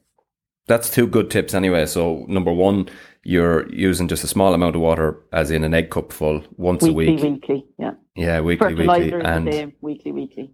[0.68, 1.86] that's two good tips anyway.
[1.86, 2.90] So number one,
[3.24, 6.84] you're using just a small amount of water, as in an egg cup full, once
[6.84, 7.22] a week.
[7.22, 7.94] weekly, yeah.
[8.16, 10.52] Yeah, weekly, weekly, and the same, weekly, weekly.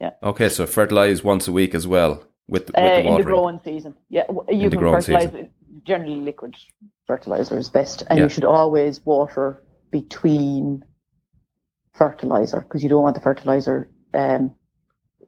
[0.00, 0.10] Yeah.
[0.22, 3.60] Okay, so fertilize once a week as well with with Uh, the in the growing
[3.64, 3.94] season.
[4.08, 5.48] Yeah, you In the can growing fertilize.
[5.84, 6.54] Generally, liquid
[7.06, 8.24] fertilizer is best, and Yeah.
[8.24, 10.84] you should always water between
[11.92, 14.54] fertilizer because you don't want the fertilizer, um,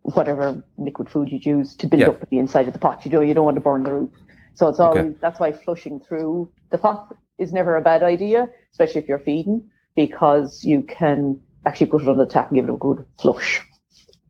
[0.03, 2.09] whatever liquid food you use, to build Yeah.
[2.09, 3.05] up at the inside of the pot.
[3.05, 4.19] You don't you don't want to burn the roots.
[4.55, 5.01] So it's Okay.
[5.01, 9.19] always that's why flushing through the pot is never a bad idea, especially if you're
[9.19, 13.05] feeding, because you can actually put it on the tap and give it a good
[13.21, 13.62] flush.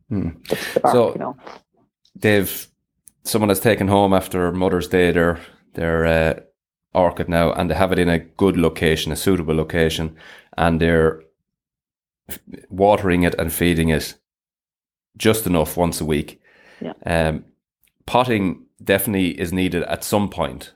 [0.09, 0.31] Hmm.
[0.49, 1.37] The bark, So- you know.
[2.15, 2.67] They've
[3.25, 5.39] someone has taken home after Mother's Day their
[5.75, 6.41] their uh,
[6.97, 10.17] orchid now, and they have it in a good location, a suitable location,
[10.57, 11.23] and they're
[12.29, 12.39] f-
[12.71, 14.15] watering it and feeding it
[15.17, 16.41] just enough once a week.
[16.81, 16.93] Yeah.
[17.07, 17.45] Um,
[18.07, 20.73] potting definitely is needed at some point.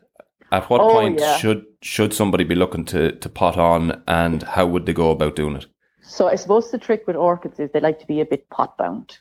[0.53, 1.37] At what Oh, point yeah.
[1.37, 5.37] should should somebody be looking to to pot on, and how would they go about
[5.37, 5.67] doing it?
[6.03, 8.77] So I suppose the trick with orchids is they like to be a bit pot
[8.77, 9.19] bound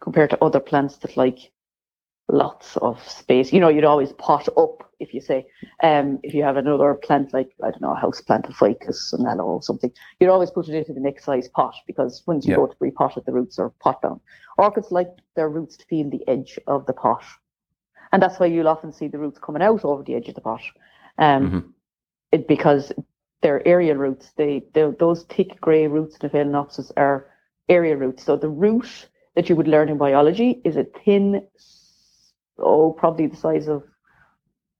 [0.00, 1.50] compared to other plants that like
[2.28, 3.52] lots of space.
[3.52, 5.46] You know, you'd always pot up if you say,
[5.82, 9.12] um, if you have another plant like I don't know, a house plant, a ficus,
[9.12, 12.46] an aloe or something, you'd always put it into the next size pot because once
[12.46, 12.56] you Yeah.
[12.56, 14.20] go to repot it, the roots are pot bound.
[14.56, 17.22] Orchids like their roots to feel the edge of the pot.
[18.12, 20.40] And that's why you'll often see the roots coming out over the edge of the
[20.40, 20.62] pot.
[21.18, 21.72] Um, Mhm.
[22.32, 22.92] it, because
[23.42, 24.32] they're aerial roots.
[24.32, 27.26] They, they those thick grey roots in the Phalaenopsis are
[27.68, 28.24] aerial roots.
[28.24, 31.46] So the root that you would learn in biology is a thin,
[32.58, 33.84] oh, probably the size of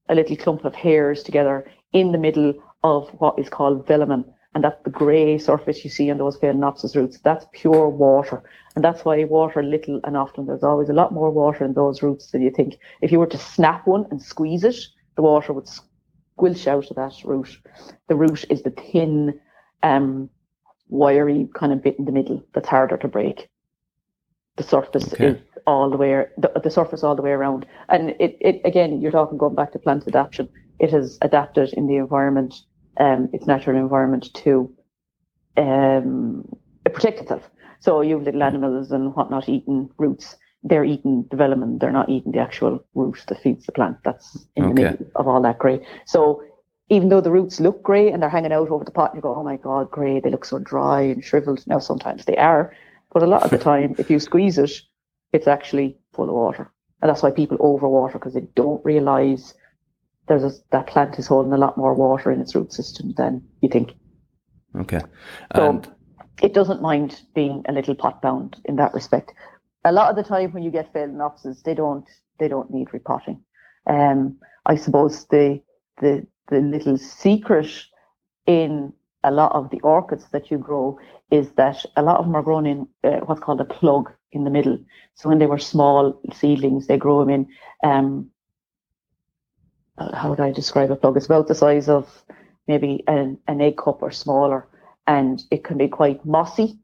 [0.09, 2.53] a little clump of hairs together in the middle
[2.83, 4.23] of what is called velamen.
[4.55, 7.19] and that's the grey surface you see on those Phalaenopsis roots.
[7.19, 8.41] That's pure water.
[8.75, 12.01] And that's why water little and often there's always a lot more water in those
[12.01, 12.77] roots than you think.
[13.01, 14.77] If you were to snap one and squeeze it,
[15.15, 17.57] the water would squilch out of that root.
[18.07, 19.39] The root is the thin,
[19.83, 20.29] um,
[20.89, 23.49] wiry kind of bit in the middle that's harder to break.
[24.57, 25.25] The surface okay.
[25.25, 27.65] is all the way the, the surface all the way around.
[27.89, 30.49] And it, it again, you're talking going back to plant adaptation.
[30.79, 32.53] It has adapted in the environment,
[32.99, 34.71] um, its natural environment to
[35.57, 36.47] um,
[36.85, 37.49] protect itself.
[37.79, 40.35] So you have little animals and whatnot eating roots.
[40.63, 41.79] They're eating development.
[41.79, 43.97] They're not eating the actual root that feeds the plant.
[44.03, 44.73] That's in okay.
[44.73, 45.85] the middle of all that grey.
[46.05, 46.43] So
[46.89, 49.35] even though the roots look grey and they're hanging out over the pot, you go,
[49.35, 50.19] oh my God, grey.
[50.19, 51.65] They look so dry and shriveled.
[51.67, 52.73] Now, sometimes they are.
[53.13, 54.71] But a lot of the time, if you squeeze it,
[55.33, 56.71] it's actually full of water.
[57.01, 59.53] And that's why people overwater because they don't realize
[60.27, 63.43] there's a, that plant is holding a lot more water in its root system than
[63.61, 63.93] you think.
[64.75, 65.01] Okay.
[65.51, 65.91] And so
[66.41, 69.33] it doesn't mind being a little pot bound in that respect.
[69.85, 72.07] A lot of the time when you get phalaenopsis, they don't
[72.39, 73.41] they don't need repotting.
[73.89, 75.61] Um, I suppose the
[76.01, 77.69] the the little secret
[78.45, 78.93] in
[79.23, 80.97] a lot of the orchids that you grow
[81.31, 84.43] is that a lot of them are grown in uh, what's called a plug in
[84.43, 84.77] the middle.
[85.15, 87.47] So when they were small seedlings, they grow them in.
[87.83, 88.29] Um,
[90.13, 91.17] how would I describe a plug?
[91.17, 92.23] It's about the size of
[92.67, 94.67] maybe an, an egg cup or smaller,
[95.07, 96.77] and it can be quite mossy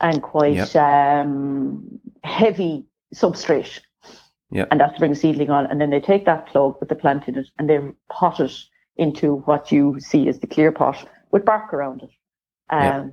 [0.00, 0.76] and quite yep.
[0.76, 3.80] um, heavy substrate.
[4.50, 4.66] Yeah.
[4.70, 5.66] And that's to bring a seedling on.
[5.66, 7.78] And then they take that plug with the plant in it and they
[8.08, 8.52] pot it
[8.96, 12.10] into what you see as the clear pot with bark around it.
[12.70, 13.12] Um,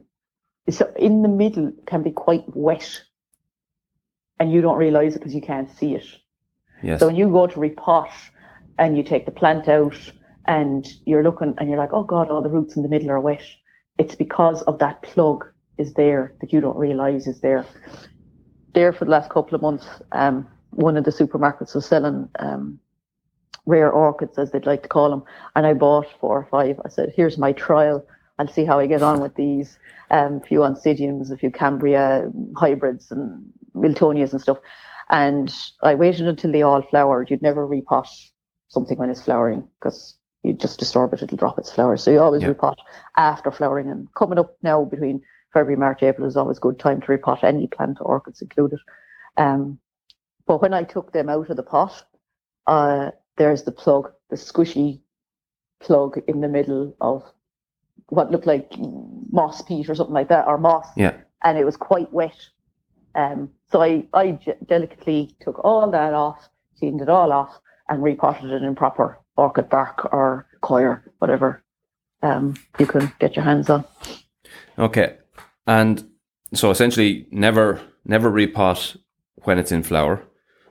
[0.68, 0.74] yeah.
[0.74, 3.02] So in the middle can be quite wet
[4.40, 6.06] and you don't realize it because you can't see it.
[6.84, 7.00] Yes.
[7.00, 8.12] So when you go to repot
[8.78, 9.98] and you take the plant out
[10.46, 13.20] and you're looking and you're like, oh God, all the roots in the middle are
[13.20, 13.44] wet.
[13.98, 15.46] It's because of that plug
[15.78, 17.66] is there that you don't realize is there.
[18.74, 22.80] There for the last couple of months, um, one of the supermarkets was selling um,
[23.68, 25.24] rare orchids, as they'd like to call them.
[25.56, 26.80] And I bought four or five.
[26.84, 28.04] I said, here's my trial.
[28.40, 29.78] I'll see how I get on with these.
[30.10, 33.46] Um, a few oncidiums, a few Cambria hybrids and
[33.76, 34.58] Miltonias and stuff.
[35.10, 35.54] And
[35.84, 37.30] I waited until they all flowered.
[37.30, 38.08] You'd never repot
[38.70, 42.04] something when it's flowering because you just disturb it, it'll drop its flowers.
[42.04, 42.54] So you always yeah.
[42.54, 42.76] repot
[43.18, 43.90] after flowering.
[43.90, 45.22] And coming up now between
[45.54, 48.80] February, March, April is always a good time to repot any plant, orchids included.
[49.36, 49.80] Um,
[50.46, 52.06] but when I took them out of the pot,
[52.66, 55.00] uh, there's the plug, the squishy
[55.80, 57.24] plug in the middle of
[58.10, 58.72] what looked like
[59.32, 60.88] moss peat or something like that, or moss.
[60.96, 61.14] Yeah.
[61.44, 62.36] And it was quite wet.
[63.16, 67.60] Um, so I, I delicately took all that off, cleaned it all off,
[67.90, 71.64] and repotted it in proper orchid bark or coir, whatever
[72.24, 73.86] um, you can get your hands on.
[74.78, 75.18] Okay.
[75.66, 76.10] And
[76.54, 78.98] so essentially never never repot
[79.44, 80.24] when it's in flower.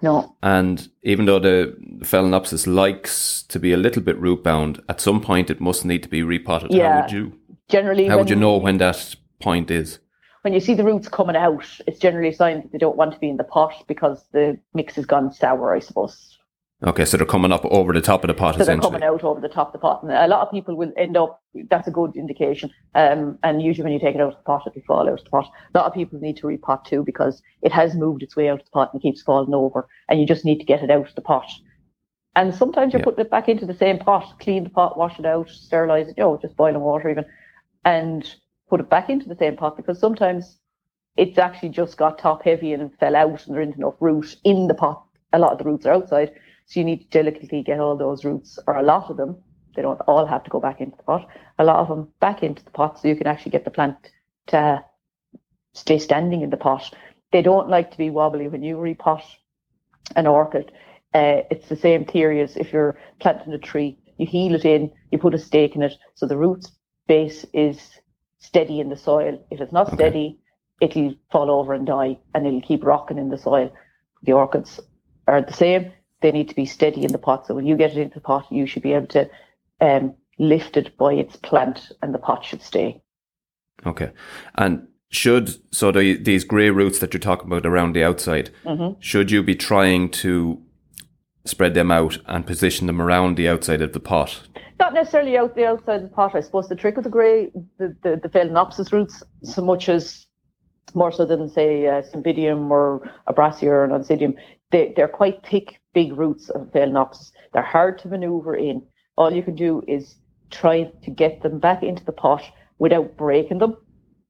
[0.03, 0.37] No.
[0.43, 5.21] And even though the Phalaenopsis likes to be a little bit root bound, at some
[5.21, 6.73] point it must need to be repotted.
[6.73, 6.97] Yeah.
[6.97, 7.33] How would you
[7.69, 9.99] generally how would you know when that point is?
[10.43, 13.13] When you see the roots coming out, it's generally a sign that they don't want
[13.15, 16.39] to be in the pot because the mix has gone sour, I suppose.
[16.85, 18.57] Okay, so they're coming up over the top of the pot.
[18.57, 20.77] So they're coming out over the top of the pot, and a lot of people
[20.77, 21.41] will end up.
[21.71, 22.71] That's a good indication.
[22.95, 25.25] Um, and usually when you take it out of the pot, it'll fall out of
[25.25, 25.51] the pot.
[25.75, 28.61] A lot of people need to repot too because it has moved its way out
[28.61, 31.09] of the pot and keeps falling over, and you just need to get it out
[31.09, 31.51] of the pot.
[32.35, 33.05] And sometimes you're yeah.
[33.05, 36.19] putting it back into the same pot, clean the pot, wash it out, sterilize it,
[36.19, 37.25] you know, just boiling water even,
[37.87, 38.35] and
[38.69, 40.59] put it back into the same pot because sometimes
[41.17, 44.67] it's actually just got top heavy and fell out, and there isn't enough root in
[44.67, 45.03] the pot.
[45.33, 46.33] A lot of the roots are outside
[46.67, 49.37] so you need to delicately get all those roots, or a lot of them,
[49.75, 52.43] they don't all have to go back into the pot, a lot of them back
[52.43, 53.97] into the pot so you can actually get the plant
[54.49, 54.85] to
[55.75, 56.93] stay standing in the pot.
[57.33, 59.23] They don't like to be wobbly when you repot
[60.17, 60.73] an orchid.
[61.15, 63.99] Uh, it's the same theory as if you're planting a tree.
[64.19, 66.73] You heel it in, you put a stake in it, so the roots
[67.07, 68.01] base is
[68.39, 69.45] steady in the soil.
[69.51, 69.97] If it's not okay.
[69.97, 70.39] steady,
[70.81, 73.73] it'll fall over and die, and it'll keep rocking in the soil.
[74.23, 74.81] The orchids
[75.29, 75.93] are the same
[76.23, 77.47] they need to be steady in the pot.
[77.47, 79.29] So when you get it into the pot, you should be able to
[79.81, 83.03] um, lift it by its plant, and the pot should stay.
[83.85, 84.11] Okay,
[84.57, 88.99] and should so the, these grey roots that you're talking about around the outside, mm-hmm.
[89.01, 90.63] should you be trying to
[91.45, 94.43] spread them out and position them around the outside of the pot?
[94.79, 96.35] Not necessarily out the outside of the pot.
[96.35, 100.27] I suppose the trick of the grey, the the, the Phalaenopsis roots, so much as
[100.95, 104.35] more so than say uh, Cymbidium or a Brassia or an Oncidium,
[104.71, 107.33] they, they're quite thick, big roots of Phalaenopsis.
[107.53, 108.83] They're hard to maneuver in.
[109.17, 110.17] All you can do is
[110.51, 112.43] try to get them back into the pot
[112.79, 113.75] without breaking them.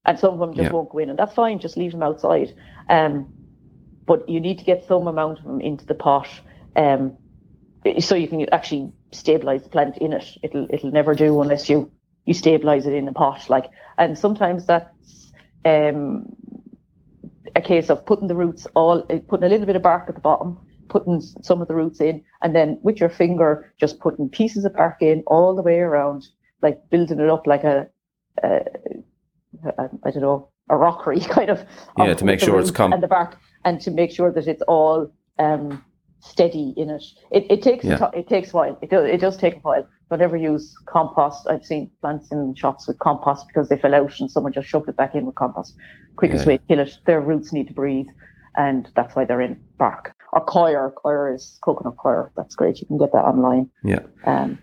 [0.06, 0.74] And some of them just Yeah.
[0.74, 1.58] won't go in, and that's fine.
[1.58, 2.54] Just leave them outside.
[2.88, 3.26] Um,
[4.06, 6.28] but you need to get some amount of them into the pot,
[6.76, 7.16] um,
[7.98, 10.26] so you can actually stabilize the plant in it.
[10.44, 11.90] It'll it'll never do unless you
[12.26, 13.50] you stabilize it in the pot.
[13.50, 13.66] Like,
[13.98, 15.32] and sometimes that's
[15.64, 16.26] um,
[17.56, 20.20] a case of putting the roots all, putting a little bit of bark at the
[20.20, 20.58] bottom,
[20.88, 24.74] putting some of the roots in, and then with your finger just putting pieces of
[24.74, 26.26] bark in all the way around,
[26.62, 27.86] like building it up like a,
[28.42, 28.60] a,
[29.78, 31.64] a I don't know, a rockery kind of.
[31.98, 34.46] Yeah, to make sure it's roots com- and the bark, and to make sure that
[34.46, 35.84] it's all um,
[36.20, 37.04] steady in it.
[37.30, 38.10] It, it takes Yeah.
[38.14, 38.78] it takes a while.
[38.82, 39.86] It does it does take a while.
[40.10, 41.48] Don't ever use compost.
[41.50, 44.88] I've seen plants in shops with compost because they fell out and someone just shoved
[44.88, 45.74] it back in with compost.
[46.14, 46.48] Quickest Yeah.
[46.48, 46.96] way to kill it.
[47.06, 48.06] Their roots need to breathe,
[48.56, 50.14] and that's why they're in bark.
[50.32, 50.92] Or coir.
[50.96, 52.32] Coir is coconut coir.
[52.36, 52.80] That's great.
[52.80, 54.00] You can get that online Yeah.
[54.24, 54.58] um,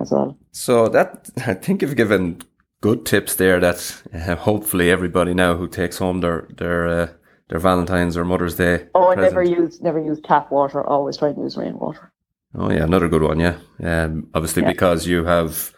[0.00, 0.36] as well.
[0.52, 2.40] So that I think you've given
[2.80, 3.60] good tips there.
[3.60, 7.08] That uh, hopefully everybody now who takes home their their uh,
[7.48, 8.88] their Valentine's or Mother's Day.
[8.94, 10.86] Oh, I never use never use tap water.
[10.86, 12.12] Always try and use rainwater.
[12.54, 13.38] Oh yeah, another good one.
[13.40, 13.58] Yeah.
[13.82, 14.72] Um, obviously Yeah.
[14.72, 15.72] because you have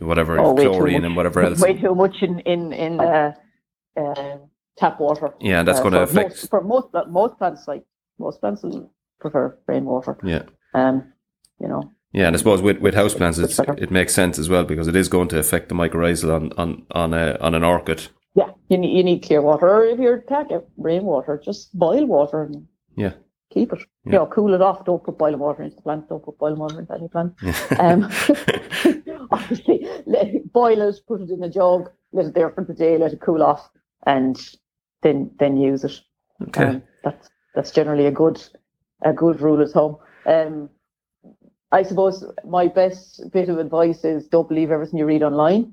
[0.00, 1.60] whatever Oh, chlorine and whatever else.
[1.60, 3.32] Way too much in in in uh,
[3.96, 4.36] uh,
[4.78, 5.34] tap water.
[5.40, 6.30] Yeah, that's Uh, going to affect.
[6.30, 7.66] most, for most most plants.
[7.66, 7.84] Like
[8.18, 10.18] most plants will prefer rainwater.
[10.22, 10.42] Yeah.
[10.74, 11.12] Um,
[11.60, 11.92] you know.
[12.12, 13.74] Yeah, and I suppose with, with houseplants, it's, better.
[13.76, 16.86] it makes sense as well because it is going to affect the mycorrhizal on on
[16.92, 18.08] on, a, on an orchid.
[18.34, 19.66] Yeah, you need you need clear water.
[19.68, 23.12] Or if you can't rainwater, just boil water and Yeah.
[23.50, 23.80] keep it.
[24.04, 24.12] Yeah.
[24.12, 24.84] You know, cool it off.
[24.84, 26.08] Don't put boiling water into the plant.
[26.08, 27.34] Don't put boiling water into any plant.
[27.78, 28.04] Um,
[29.30, 32.96] obviously, let, boil it, put it in a jug, let it there for the day,
[32.98, 33.68] let it cool off,
[34.06, 34.38] and
[35.02, 36.00] then then use it.
[36.48, 36.64] okay.
[36.64, 38.40] Um, that's that's generally a good
[39.02, 39.96] a good rule at home.
[40.26, 40.70] Um,
[41.72, 45.72] I suppose my best bit of advice is don't believe everything you read online.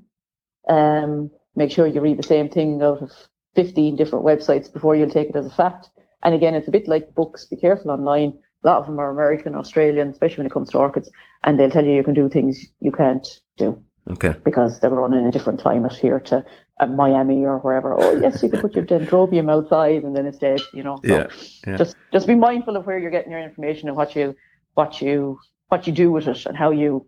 [0.68, 3.12] Um, make sure you read the same thing out of
[3.54, 5.90] fifteen different websites before you'll take it as a fact.
[6.24, 7.44] And again, it's a bit like books.
[7.44, 8.32] Be careful online.
[8.64, 11.10] A lot of them are American, Australian, especially when it comes to orchids,
[11.44, 13.28] and they'll tell you you can do things you can't
[13.58, 13.80] do
[14.10, 14.34] okay.
[14.44, 16.44] because they were in a different climate here to
[16.80, 17.94] uh, Miami or wherever.
[17.98, 20.60] Oh yes, you can put your dendrobium outside and then it's dead.
[20.72, 21.00] You know.
[21.04, 21.26] So Yeah,
[21.66, 21.76] yeah.
[21.76, 24.34] Just just be mindful of where you're getting your information and what you
[24.74, 25.38] what you
[25.68, 27.06] what you do with it and how you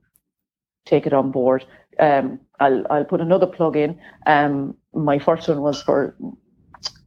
[0.84, 1.64] take it on board.
[1.99, 3.99] Um, I'll I'll put another plug in.
[4.26, 6.16] Um, my first one was for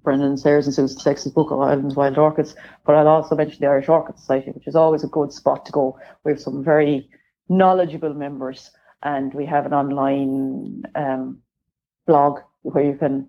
[0.04, 3.68] Brendan Sayers and Susan Sex's book of Ireland's Wild Orchids, but I'll also mention the
[3.68, 6.00] Irish Orchid Society, which is always a good spot to go.
[6.24, 7.10] We have some very
[7.50, 8.72] knowledgeable members,
[9.04, 11.40] and we have an online um,
[12.06, 13.28] blog where you can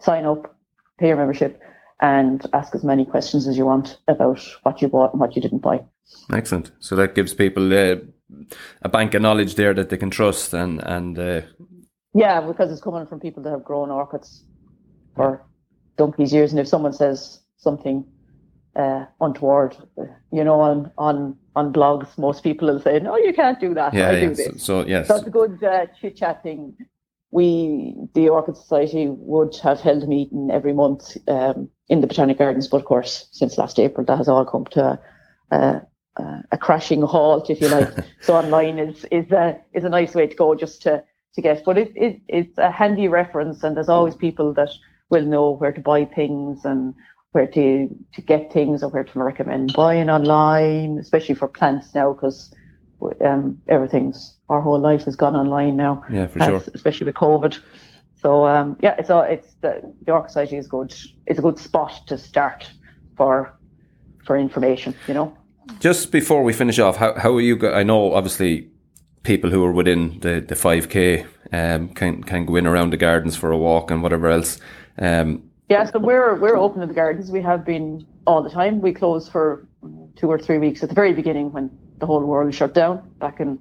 [0.00, 0.56] sign up,
[0.98, 1.60] pay your membership,
[2.00, 5.42] and ask as many questions as you want about what you bought and what you
[5.42, 5.80] didn't buy.
[6.32, 6.70] Excellent.
[6.78, 7.96] So that gives people uh,
[8.82, 11.40] a bank of knowledge there that they can trust and and uh,
[12.14, 14.44] Yeah, because it's coming from people that have grown orchids
[15.16, 15.44] for
[15.96, 18.04] donkey's years, and if someone says something
[18.76, 19.76] uh, untoward,
[20.32, 23.92] you know, on on on blogs, most people will say, "No, you can't do that.
[23.94, 24.28] yeah, I yeah.
[24.28, 26.60] do So, this." so yes, So it's a good uh, chit chat thing.
[27.30, 32.38] We, the Orchid Society, would have held a meeting every month um, in the Botanic
[32.38, 34.98] Gardens, but of course, since last April, that has all come to
[35.50, 35.86] a,
[36.16, 37.90] a, a crashing halt, if you like.
[38.22, 39.44] so online is is a
[39.74, 41.02] is a nice way to go, just to
[41.34, 41.64] to get.
[41.64, 44.70] But it, it it's a handy reference, and there's always people that
[45.10, 46.94] will know where to buy things and
[47.32, 52.12] where to to get things or where to recommend buying online, especially for plants now,
[52.12, 52.54] because
[53.24, 56.62] um, everything's our whole life has gone online now, yeah, for sure.
[56.74, 57.58] especially with COVID.
[58.20, 60.94] So um, yeah, it's all it's the the Orchid Society is good.
[61.26, 62.70] It's a good spot to start
[63.16, 63.52] for
[64.24, 64.94] for information.
[65.06, 65.38] You know.
[65.80, 67.56] Just before we finish off, how how are you?
[67.56, 68.70] Go- I know obviously
[69.22, 72.96] people who are within the the five k um can can go in around the
[72.96, 74.58] gardens for a walk and whatever else.
[74.98, 77.30] Um, Yeah, so we're we're open in the gardens.
[77.30, 78.80] We have been all the time.
[78.80, 79.66] We closed for
[80.16, 83.40] two or three weeks at the very beginning when the whole world shut down back
[83.40, 83.58] in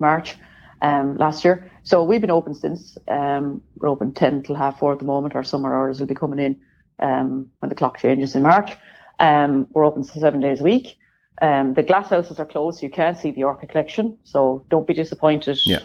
[0.00, 0.36] March
[0.82, 1.70] um, last year.
[1.84, 2.98] So we've been open since.
[3.08, 5.36] Um, we're open ten till half four at the moment.
[5.36, 6.60] Our summer hours will be coming in
[6.98, 8.72] um, when the clock changes in March.
[9.20, 10.96] Um, we're open seven days a week.
[11.40, 14.18] Um, the glass houses are closed, so you can't see the orchid collection.
[14.24, 15.80] So don't be disappointed Yeah.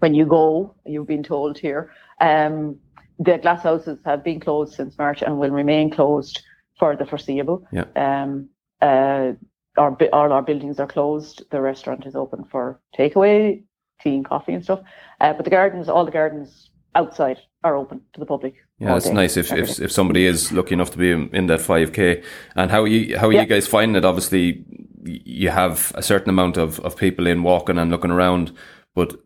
[0.00, 0.74] when you go.
[0.84, 1.92] You've been told here.
[2.20, 2.78] Um,
[3.18, 6.42] the glass houses have been closed since March and will remain closed
[6.78, 7.66] for the foreseeable.
[7.72, 7.84] Yeah.
[7.96, 8.48] Um,
[8.80, 9.32] uh,
[9.76, 11.42] our all our buildings are closed.
[11.50, 13.62] The restaurant is open for takeaway,
[14.00, 14.80] tea and coffee and stuff.
[15.20, 18.54] Uh, but the gardens, all the gardens outside, are open to the public.
[18.78, 21.92] yeah, it's nice if, if if somebody is lucky enough to be in, that five
[21.92, 22.22] k.
[22.54, 23.42] And how you how are Yeah.
[23.42, 24.04] you guys finding it?
[24.04, 24.64] Obviously,
[25.04, 28.52] you have a certain amount of of people in walking and looking around,
[28.94, 29.16] but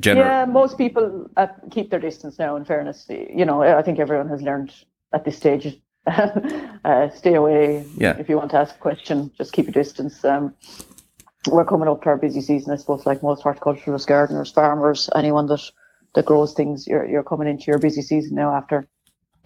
[0.00, 2.56] Gener- yeah, most people uh, keep their distance now.
[2.56, 4.72] In fairness, you know, I think everyone has learned
[5.12, 5.80] at this stage.
[6.06, 7.84] uh, stay away.
[7.96, 8.16] Yeah.
[8.18, 10.24] If you want to ask a question, just keep your distance.
[10.24, 10.54] Um,
[11.48, 15.46] we're coming up to our busy season, I suppose, like most horticulturalists, gardeners, farmers, anyone
[15.46, 15.60] that
[16.14, 16.86] that grows things.
[16.86, 18.86] You're you're coming into your busy season now after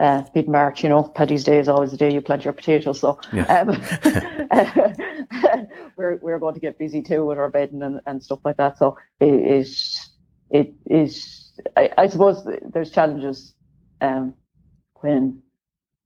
[0.00, 0.82] uh, mid March.
[0.82, 3.00] You know, Paddy's Day is always the day you plant your potatoes.
[3.00, 3.44] So Yeah.
[3.44, 3.68] um,
[5.96, 8.78] we're we're going to get busy too with our bedding and, and stuff like that.
[8.78, 10.05] So it is
[10.50, 11.52] it is.
[11.76, 13.54] I, I suppose there's challenges
[14.00, 14.34] um,
[15.00, 15.42] when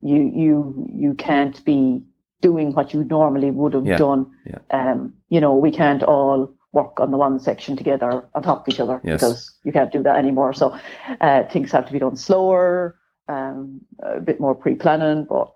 [0.00, 2.02] you you you can't be
[2.40, 3.98] doing what you normally would have Yeah.
[3.98, 4.26] done.
[4.46, 4.58] Yeah.
[4.70, 8.72] Um, you know, we can't all work on the one section together on top of
[8.72, 9.20] each other Yes.
[9.20, 10.52] because you can't do that anymore.
[10.54, 10.78] So
[11.20, 12.96] uh, things have to be done slower,
[13.28, 15.52] um, a bit more pre-planning, but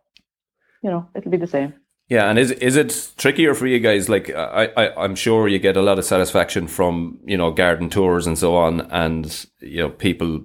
[0.83, 1.73] you know, it'll be the same.
[2.15, 4.09] Yeah, and is is it trickier for you guys?
[4.09, 7.91] Like, I, I I'm sure you get a lot of satisfaction from you know garden
[7.91, 10.45] tours and so on, and you know people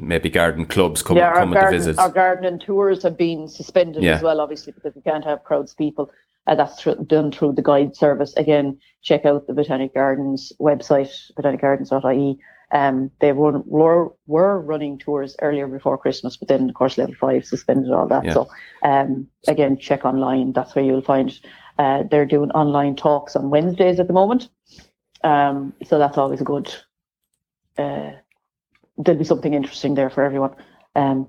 [0.00, 1.96] maybe garden clubs come yeah, coming to visit.
[1.96, 4.16] our gardening tours have been suspended Yeah.
[4.16, 6.10] as well, obviously, because we can't have crowds of people.
[6.48, 8.34] Uh, that's done through the guide service.
[8.36, 12.38] Again, check out the Botanic Gardens website, botanicgardens.ie.
[12.72, 17.14] Um, they were, were were running tours earlier before Christmas, but then of course level
[17.14, 18.24] five suspended all that.
[18.24, 18.32] Yeah.
[18.34, 18.48] So
[18.82, 20.52] um, again, check online.
[20.52, 21.38] That's where you'll find.
[21.78, 24.48] Uh, they're doing online talks on Wednesdays at the moment.
[25.22, 26.74] Um, so that's always a good.
[27.78, 28.12] Uh,
[28.98, 30.54] there'll be something interesting there for everyone.
[30.94, 31.28] Um,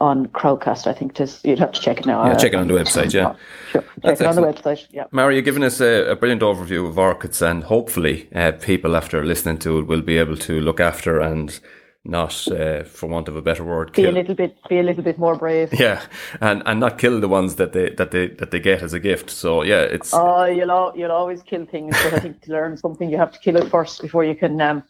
[0.00, 0.86] on Crowdcast.
[0.86, 2.26] I think just you'd have to check it now.
[2.26, 3.34] Yeah, check it on the website, yeah.
[3.70, 4.86] Sure, check That's it on the website.
[4.90, 5.04] Yeah.
[5.12, 9.24] Mary, you've given us a, a brilliant overview of orchids, and hopefully, uh, people after
[9.24, 11.60] listening to it will be able to look after and
[12.02, 15.02] not, uh, for want of a better word, Be a little bit, be a little
[15.02, 15.78] bit more brave.
[15.78, 16.00] Yeah,
[16.40, 19.00] and and not kill the ones that they that they that they get as a
[19.00, 19.28] gift.
[19.28, 22.78] So yeah, it's Oh, you'll al- you'll always kill things, but I think to learn
[22.78, 24.82] something, you have to kill it first before you can um,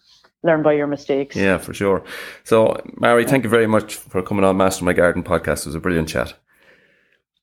[0.42, 1.36] learn by your mistakes.
[1.36, 2.02] yeah for sure.
[2.44, 5.60] So Mary, thank you very much for coming on Master My Garden podcast.
[5.60, 6.34] It was a brilliant chat.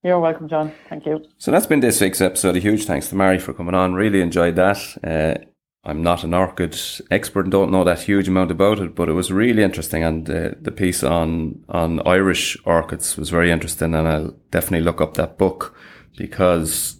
[0.04, 0.72] You're welcome, John.
[0.90, 1.26] Thank you.
[1.38, 2.56] So that's been this week's episode.
[2.56, 3.94] A huge thanks to Mary for coming on.
[3.94, 4.78] Really enjoyed that.
[5.04, 5.44] Uh,
[5.84, 6.78] I'm not an orchid
[7.12, 10.04] expert and don't know that huge amount about it, but it was really interesting.
[10.04, 15.02] And uh, the piece on on Irish orchids was very interesting, and I'll definitely look
[15.02, 15.76] up that book
[16.18, 16.98] because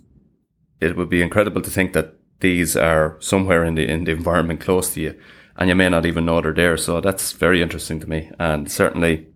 [0.80, 4.62] it would be incredible to think that these are somewhere in the in the environment
[4.62, 5.20] close to you,
[5.58, 6.78] and you may not even know they're there.
[6.78, 9.28] So that's very interesting to me, and certainly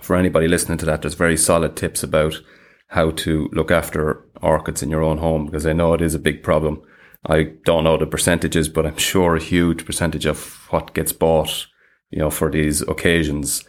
[0.00, 2.40] for anybody listening to that, there's very solid tips about
[2.88, 6.20] how to look after orchids in your own home because I know it is a
[6.20, 6.82] big problem.
[7.28, 11.66] I don't know the percentages, but I'm sure a huge percentage of what gets bought,
[12.10, 13.64] you know, for these occasions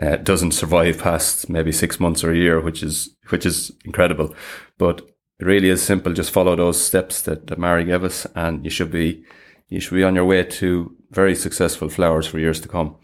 [0.00, 4.34] uh, doesn't survive past maybe six months or a year, which is which is incredible.
[4.78, 5.02] But
[5.38, 6.14] it really is simple.
[6.14, 9.24] Just follow those steps that, that Mary gave us, and you should be
[9.68, 12.96] you should be on your way to very successful flowers for years to come.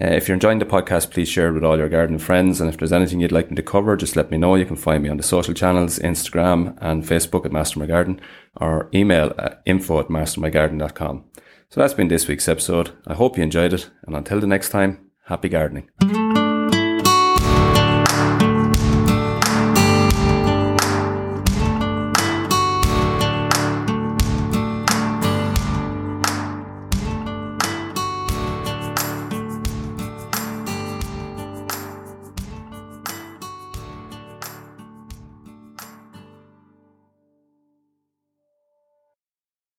[0.00, 2.60] Uh, if you're enjoying the podcast, please share it with all your garden friends.
[2.60, 4.54] And if there's anything you'd like me to cover, just let me know.
[4.54, 8.20] You can find me on the social channels, Instagram and Facebook at Master My Garden,
[8.56, 11.24] or email at info at mastermygarden.com.
[11.70, 12.92] So that's been this week's episode.
[13.06, 13.90] I hope you enjoyed it.
[14.06, 16.25] And until the next time, happy gardening.